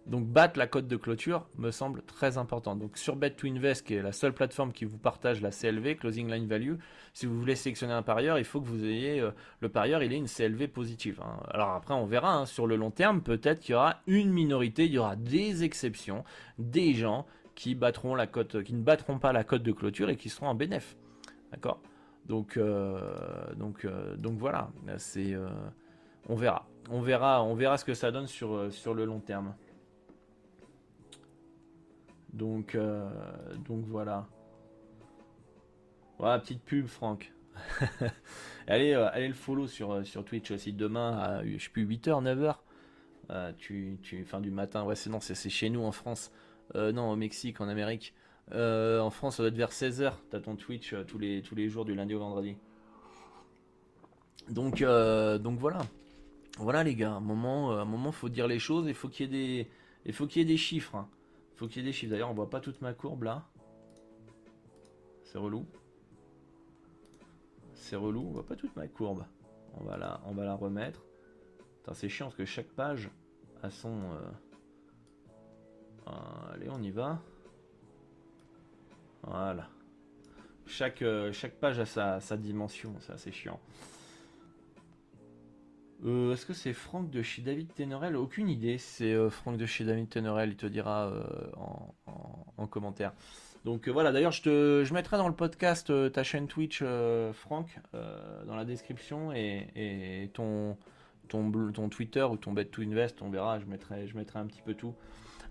[0.09, 2.75] Donc battre la cote de clôture me semble très important.
[2.75, 6.47] Donc sur Bet2Invest, qui est la seule plateforme qui vous partage la CLV, Closing Line
[6.47, 6.75] Value,
[7.13, 10.11] si vous voulez sélectionner un parieur, il faut que vous ayez euh, le parieur, il
[10.11, 11.21] ait une CLV positive.
[11.23, 11.43] Hein.
[11.51, 14.85] Alors après, on verra hein, sur le long terme, peut-être qu'il y aura une minorité,
[14.85, 16.23] il y aura des exceptions,
[16.57, 20.15] des gens qui battront la cote, qui ne battront pas la cote de clôture et
[20.15, 20.95] qui seront en bénéf.
[21.51, 21.81] D'accord?
[22.29, 25.49] Donc, euh, donc, euh, donc voilà, c'est, euh,
[26.27, 29.55] on verra, on verra, on verra ce que ça donne sur, sur le long terme.
[32.31, 32.77] Donc,
[33.65, 34.27] donc voilà.
[36.19, 37.33] Voilà, petite pub, Franck.
[38.67, 42.23] allez, allez le follow sur, sur Twitch aussi demain à je sais plus 8h,
[43.29, 43.55] 9h.
[43.57, 46.31] tu, tu, fin du matin, ouais, c'est non, c'est chez nous en France.
[46.75, 48.13] non, au Mexique, en Amérique.
[48.51, 50.13] Euh, en France, ça doit être vers 16h.
[50.29, 52.57] T'as ton Twitch euh, tous, les, tous les jours du lundi au vendredi.
[54.49, 55.81] Donc, euh, donc voilà.
[56.57, 58.87] Voilà les gars, un moment, un moment, faut dire les choses.
[58.87, 59.71] Il faut qu'il y ait des,
[60.05, 60.95] il faut qu'il y ait des chiffres.
[60.95, 61.07] Hein.
[61.55, 62.11] Faut qu'il y ait des chiffres.
[62.11, 63.45] D'ailleurs, on voit pas toute ma courbe là.
[65.23, 65.65] C'est relou.
[67.75, 68.25] C'est relou.
[68.27, 69.23] On voit pas toute ma courbe.
[69.79, 71.01] On va la, on va la remettre.
[71.93, 73.09] C'est chiant parce que chaque page
[73.63, 74.15] a son.
[76.53, 77.19] allez, on y va.
[79.23, 79.67] Voilà.
[80.69, 83.59] Chaque, euh, chaque page a sa, dimension, c'est chiant.
[86.05, 88.15] Euh, est-ce que c'est Franck de chez David Tenorel?
[88.15, 88.77] Aucune idée.
[88.77, 91.11] C'est euh, Franck de chez David Tenorel, il te dira
[92.57, 93.13] en, commentaire.
[93.65, 96.83] Donc voilà, d'ailleurs, je, mettrai dans le podcast ta chaîne Twitch,
[97.33, 97.79] Franck,
[98.45, 100.77] dans la description et, ton,
[101.27, 104.61] ton, Twitter ou ton Bet to Invest, on verra, je mettrai, je mettrai un petit
[104.61, 104.93] peu tout.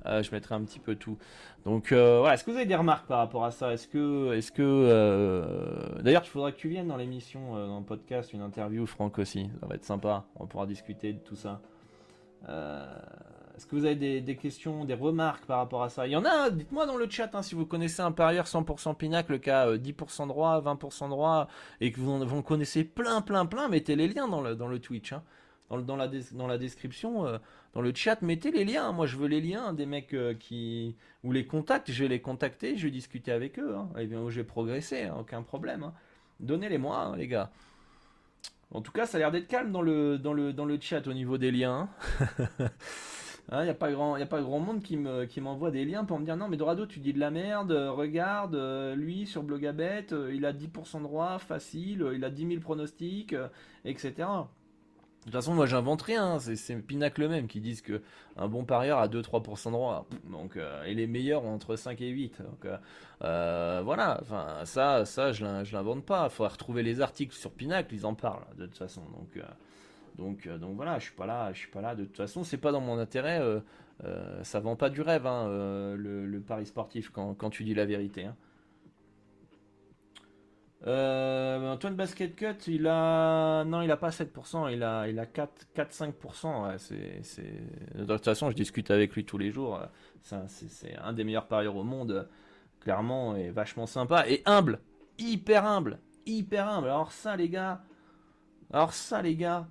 [0.07, 1.19] Euh, je mettrai un petit peu tout.
[1.65, 3.73] Donc euh, voilà, est-ce que vous avez des remarques par rapport à ça?
[3.73, 7.85] Est-ce que, est-ce que, euh, d'ailleurs, il faudra que tu viennes dans l'émission, dans le
[7.85, 9.51] podcast, une interview, Franck aussi.
[9.61, 10.25] Ça va être sympa.
[10.37, 11.61] On pourra discuter de tout ça.
[12.47, 16.07] Est-ce que vous avez des, questions, des remarques par rapport à ça?
[16.07, 18.95] Il y en a, dites-moi dans le chat hein, si vous connaissez un parieur 100%
[18.95, 21.49] pinacle, le cas 10% droit, 20% droit,
[21.81, 24.79] et que vous, vous connaissez plein, plein, plein, mettez les liens dans le, dans le
[24.79, 25.13] Twitch.
[25.13, 25.25] Hein
[25.71, 27.39] dans, la, description, euh,
[27.75, 28.93] dans le chat, mettez les liens.
[28.93, 31.91] Moi, je veux les liens des mecs euh, qui ou les contacts.
[31.91, 33.75] Je vais les contacter, je vais discuter avec eux.
[33.77, 33.89] Hein.
[33.99, 35.83] Et bien, j'ai progressé, hein, aucun problème.
[35.83, 35.93] Hein.
[36.41, 37.51] Donnez-les-moi, les gars.
[38.71, 41.07] En tout cas, ça a l'air d'être calme dans le, dans, le, dans le chat
[41.07, 41.89] au niveau des liens.
[43.51, 46.05] Il n'y a, pas grand, a pas grand monde qui, me, qui m'envoie des liens
[46.05, 49.43] pour me dire non, mais Dorado, tu dis de la merde, regarde, euh, lui sur
[49.43, 53.35] Blogabet, il a 10% de droit, facile, il a 10 000 pronostics,
[53.87, 54.29] etc.
[55.21, 58.01] De toute façon, moi j'invente rien, c'est Pinacle même qui disent que
[58.37, 60.07] un bon parieur a 2-3% de droit.
[60.31, 62.41] Donc, euh, et les meilleurs ont entre 5 et 8.
[62.41, 62.77] Donc euh,
[63.25, 66.29] euh, voilà, enfin ça, ça je l'invente pas.
[66.31, 69.03] Il faudrait retrouver les articles sur Pinacle, ils en parlent de toute façon.
[69.11, 69.45] Donc,
[70.17, 71.95] donc, donc voilà, je suis pas là, je suis pas là.
[71.95, 73.43] De toute façon, c'est pas dans mon intérêt.
[74.43, 77.85] ça vend pas du rêve, hein, le, le, pari sportif quand, quand, tu dis la
[77.85, 78.25] vérité.
[78.25, 78.37] Hein.
[80.87, 83.65] Euh, Antoine Basket Cut, il a.
[83.65, 86.79] Non, il a pas 7%, il a, il a 4-5%.
[86.79, 87.43] c'est,
[87.97, 89.81] De toute façon, je discute avec lui tous les jours.
[90.23, 92.29] C'est, un des meilleurs parieurs au monde,
[92.81, 94.29] clairement, et vachement sympa.
[94.29, 94.81] Et humble,
[95.19, 96.89] hyper humble, hyper humble.
[96.89, 97.83] Alors, ça, les gars.
[98.73, 99.67] Alors, ça, les gars.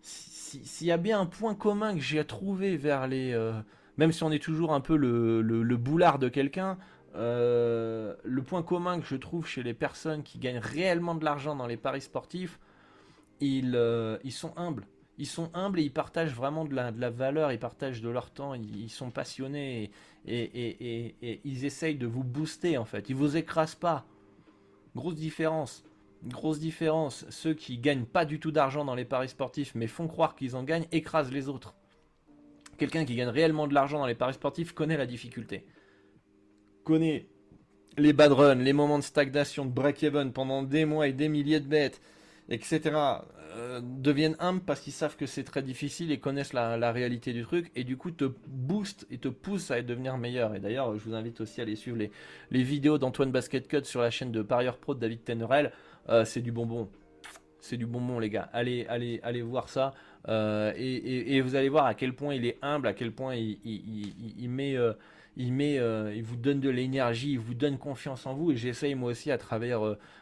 [0.00, 3.32] S'il y a bien un point commun que j'ai trouvé vers les.
[3.32, 3.52] Euh,
[3.98, 6.78] même si on est toujours un peu le, le, le boulard de quelqu'un,
[7.16, 11.56] euh, le point commun que je trouve chez les personnes qui gagnent réellement de l'argent
[11.56, 12.58] dans les paris sportifs,
[13.40, 14.86] ils, euh, sont humbles.
[15.18, 18.52] Ils sont humbles et ils partagent vraiment de la, valeur, ils partagent de leur temps,
[18.52, 19.90] ils, sont passionnés
[20.26, 23.08] et, ils essayent de vous booster en fait.
[23.08, 24.04] Ils vous écrasent pas.
[24.94, 25.84] Grosse différence.
[26.24, 30.06] grosse différence, ceux qui gagnent pas du tout d'argent dans les paris sportifs mais font
[30.06, 31.74] croire qu'ils en gagnent écrasent les autres.
[32.76, 35.64] Quelqu'un qui gagne réellement de l'argent dans les paris sportifs connaît la difficulté.
[36.86, 37.26] Connaît
[37.98, 41.58] les bad runs, les moments de stagnation, de break-even pendant des mois et des milliers
[41.58, 42.00] de bêtes,
[42.48, 42.80] etc.
[43.56, 47.42] Euh, deviennent humbles parce qu'ils savent que c'est très difficile et connaissent la, réalité du
[47.42, 50.54] truc et du coup te boostent et te poussent à devenir meilleur.
[50.54, 54.00] Et d'ailleurs, je vous invite aussi à aller suivre les, vidéos d'Antoine Basket Cut sur
[54.00, 55.72] la chaîne de Parieur Pro de David Tenerel.
[56.08, 56.88] Euh, c'est du bonbon.
[57.58, 58.48] C'est du bonbon, les gars.
[58.52, 59.92] Allez, allez, allez voir ça.
[60.28, 63.58] Euh, et, vous allez voir à quel point il est humble, à quel point il,
[63.64, 64.76] il, met,
[65.36, 68.52] il met, il vous donne de l'énergie, il vous donne confiance en vous.
[68.52, 69.80] Et j'essaye moi aussi à travers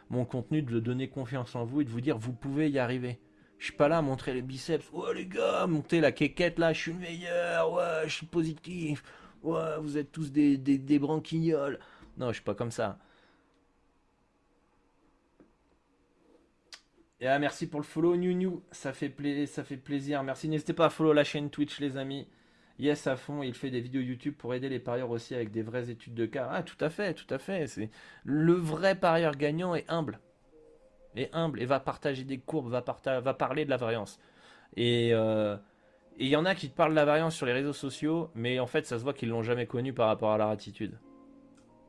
[0.09, 3.19] mon contenu de donner confiance en vous et de vous dire vous pouvez y arriver.
[3.57, 4.89] Je suis pas là à montrer les biceps.
[4.91, 9.03] Ouais les gars, montez la quéquette là, je suis le meilleur, ouais, je suis positif.
[9.43, 11.79] Ouais, vous êtes tous des, des, des branquignoles.
[12.17, 12.99] Non, je suis pas comme ça.
[17.21, 18.63] Et ah, merci pour le follow, New New.
[18.71, 20.21] Ça fait, ça fait plaisir.
[20.23, 20.49] Merci.
[20.49, 22.27] N'hésitez pas à follow la chaîne Twitch, les amis.
[22.77, 23.41] Yes, à fond.
[23.43, 26.25] Il fait des vidéos YouTube pour aider les parieurs aussi avec des vraies études de
[26.25, 26.49] cas.
[26.51, 27.67] Ah, tout à fait, tout à fait.
[27.67, 27.89] C'est
[28.23, 30.19] le vrai parieur gagnant est humble.
[31.15, 32.83] Est humble et va partager des courbes, va,
[33.21, 34.19] va parler de la variance.
[34.77, 35.55] Euh,
[36.17, 38.31] et il y en a qui te parlent de la variance sur les réseaux sociaux,
[38.35, 40.99] mais en fait, ça se voit qu'ils l'ont jamais connu par rapport à leur attitude.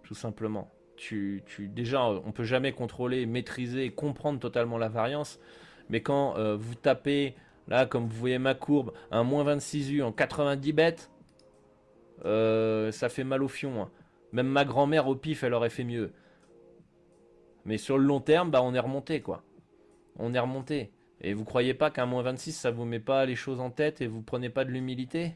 [0.04, 5.38] Tout simplement tu, déjà, on peut jamais contrôler, maîtriser, comprendre totalement la variance.
[5.88, 7.36] Mais quand euh, vous tapez,
[7.68, 11.10] là, comme vous voyez ma courbe, un moins 26 U en 90 bêtes,
[12.24, 13.82] euh, ça fait mal au fion.
[13.82, 13.90] Hein.
[14.32, 16.12] Même ma grand-mère au pif, elle aurait fait mieux.
[17.64, 19.42] Mais sur le long terme, bah, on est remonté, quoi.
[20.18, 20.92] On est remonté.
[21.20, 24.00] Et vous croyez pas qu'un moins 26, ça vous met pas les choses en tête
[24.00, 25.34] et vous prenez pas de l'humilité?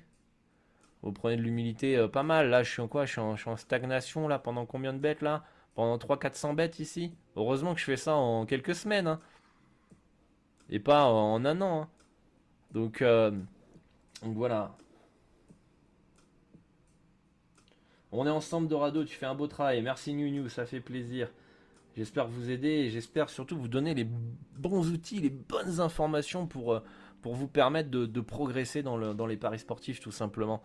[1.02, 2.50] Vous prenez de l'humilité euh, pas mal.
[2.50, 3.06] Là, je suis en quoi?
[3.06, 5.44] Je suis en, stagnation là pendant combien de bêtes là?
[5.74, 7.14] Pendant 300-400 bêtes ici?
[7.36, 9.06] Heureusement que je fais ça en quelques semaines.
[9.06, 9.20] Hein.
[10.68, 11.82] Et pas en, un an.
[11.82, 11.88] Hein.
[12.72, 13.30] Donc, euh,
[14.22, 14.76] voilà.
[18.12, 19.82] On est ensemble Dorado, tu fais un beau travail.
[19.82, 21.28] Merci New ça fait plaisir.
[21.96, 24.06] J'espère vous aider et j'espère surtout vous donner les
[24.56, 26.80] bons outils, les bonnes informations pour, euh,
[27.22, 30.62] vous permettre de, progresser dans, le, dans, les paris sportifs tout simplement.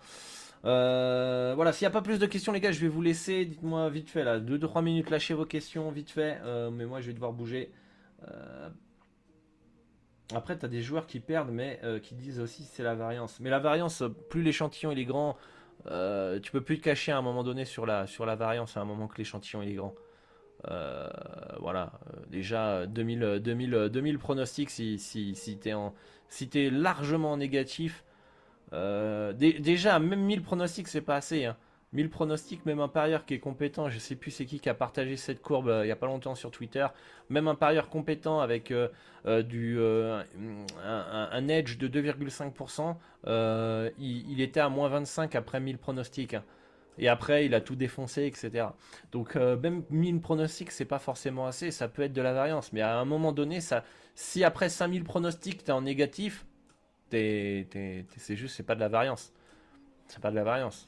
[0.66, 3.46] Euh, voilà, s'il n'y a pas plus de questions les gars, je vais vous laisser,
[3.46, 7.08] dites-moi vite fait là, 2-3 minutes, lâchez vos questions vite fait, euh, mais moi je
[7.08, 7.72] vais devoir bouger.
[10.34, 13.40] Après, tu as des joueurs qui perdent, mais qui disent aussi c'est la variance.
[13.40, 15.38] Mais la variance, plus l'échantillon il est grand,
[15.86, 18.06] tu peux plus te cacher à un moment donné sur la,
[18.36, 19.94] variance à un moment que l'échantillon il est grand.
[21.60, 21.92] voilà,
[22.30, 25.76] déjà 2000, 2000, 2000 pronostics si, si, si tu es
[26.30, 28.04] si largement négatif,
[28.74, 31.50] euh, déjà, même 1000 pronostics, c'est pas assez.
[31.96, 32.10] 1000 hein.
[32.10, 35.18] pronostics, même un parieur qui est compétent, je sais plus c'est qui qui a partagé
[35.18, 36.86] cette courbe euh, il y a pas longtemps sur Twitter,
[37.30, 38.90] même un parieur compétent avec euh,
[39.44, 42.96] du, un, edge de 2,5%,
[43.98, 46.36] il, était à moins 25 après 1000 pronostics.
[46.98, 48.68] Et après, il a tout défoncé, etc.
[49.12, 51.72] Donc, même 1000 pronostics, c'est pas forcément assez.
[51.72, 52.72] Ça peut être de la variance.
[52.72, 53.84] Mais à un moment donné, ça,
[54.14, 56.46] si après 5000 pronostics, tu es en négatif,
[57.12, 59.34] c'est juste, c'est pas de la variance.
[60.08, 60.88] C'est pas de la variance.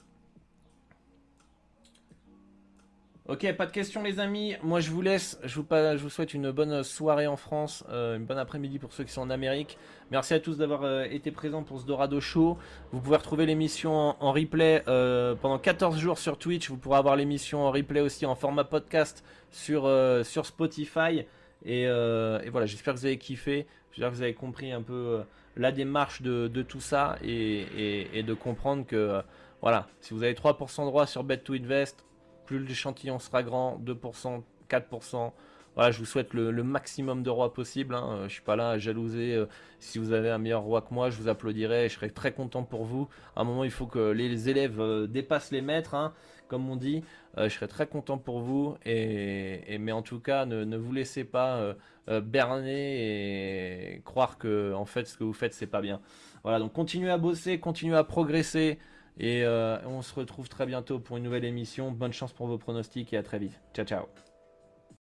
[3.29, 4.55] Ok, pas de questions les amis.
[4.63, 5.37] Moi je vous laisse.
[5.43, 8.93] Je vous, je vous souhaite une bonne soirée en France, euh, une bonne après-midi pour
[8.93, 9.77] ceux qui sont en Amérique.
[10.11, 12.57] Merci à tous d'avoir euh, été présents pour ce Dorado Show.
[12.93, 16.69] Vous pouvez retrouver l'émission en, replay euh, pendant 14 jours sur Twitch.
[16.69, 19.91] Vous pourrez avoir l'émission en replay aussi en format podcast sur,
[20.23, 21.25] sur Spotify.
[21.65, 25.19] Et, voilà, j'espère que vous avez kiffé, j'espère que vous avez compris un peu
[25.57, 29.21] la démarche de, tout ça et, de comprendre que
[29.61, 32.06] voilà, si vous avez 3% de droit sur Bet to Invest,
[32.47, 35.31] plus l'échantillon sera grand, 2%, 4%.
[35.75, 37.93] Voilà, je vous souhaite le, maximum de rois possible.
[37.93, 38.23] Hein.
[38.23, 39.45] Je suis pas là à jalouser.
[39.79, 41.87] si vous avez un meilleur roi que moi, je vous applaudirai.
[41.87, 43.07] Je serai très content pour vous.
[43.35, 45.93] À un moment, il faut que les élèves dépassent les maîtres.
[45.93, 46.13] Hein
[46.47, 47.03] comme on dit.
[47.37, 48.75] Euh, je serais très content pour vous.
[48.85, 51.73] Et, mais en tout cas, ne, vous laissez pas euh,
[52.09, 56.01] euh, berner et croire que en fait ce que vous faites c'est pas bien.
[56.43, 58.79] Voilà, donc continuez à bosser, continuez à progresser.
[59.19, 61.91] Et on se retrouve très bientôt pour une nouvelle émission.
[61.91, 63.59] Bonne chance pour vos pronostics et à très vite.
[63.73, 64.26] Ciao ciao.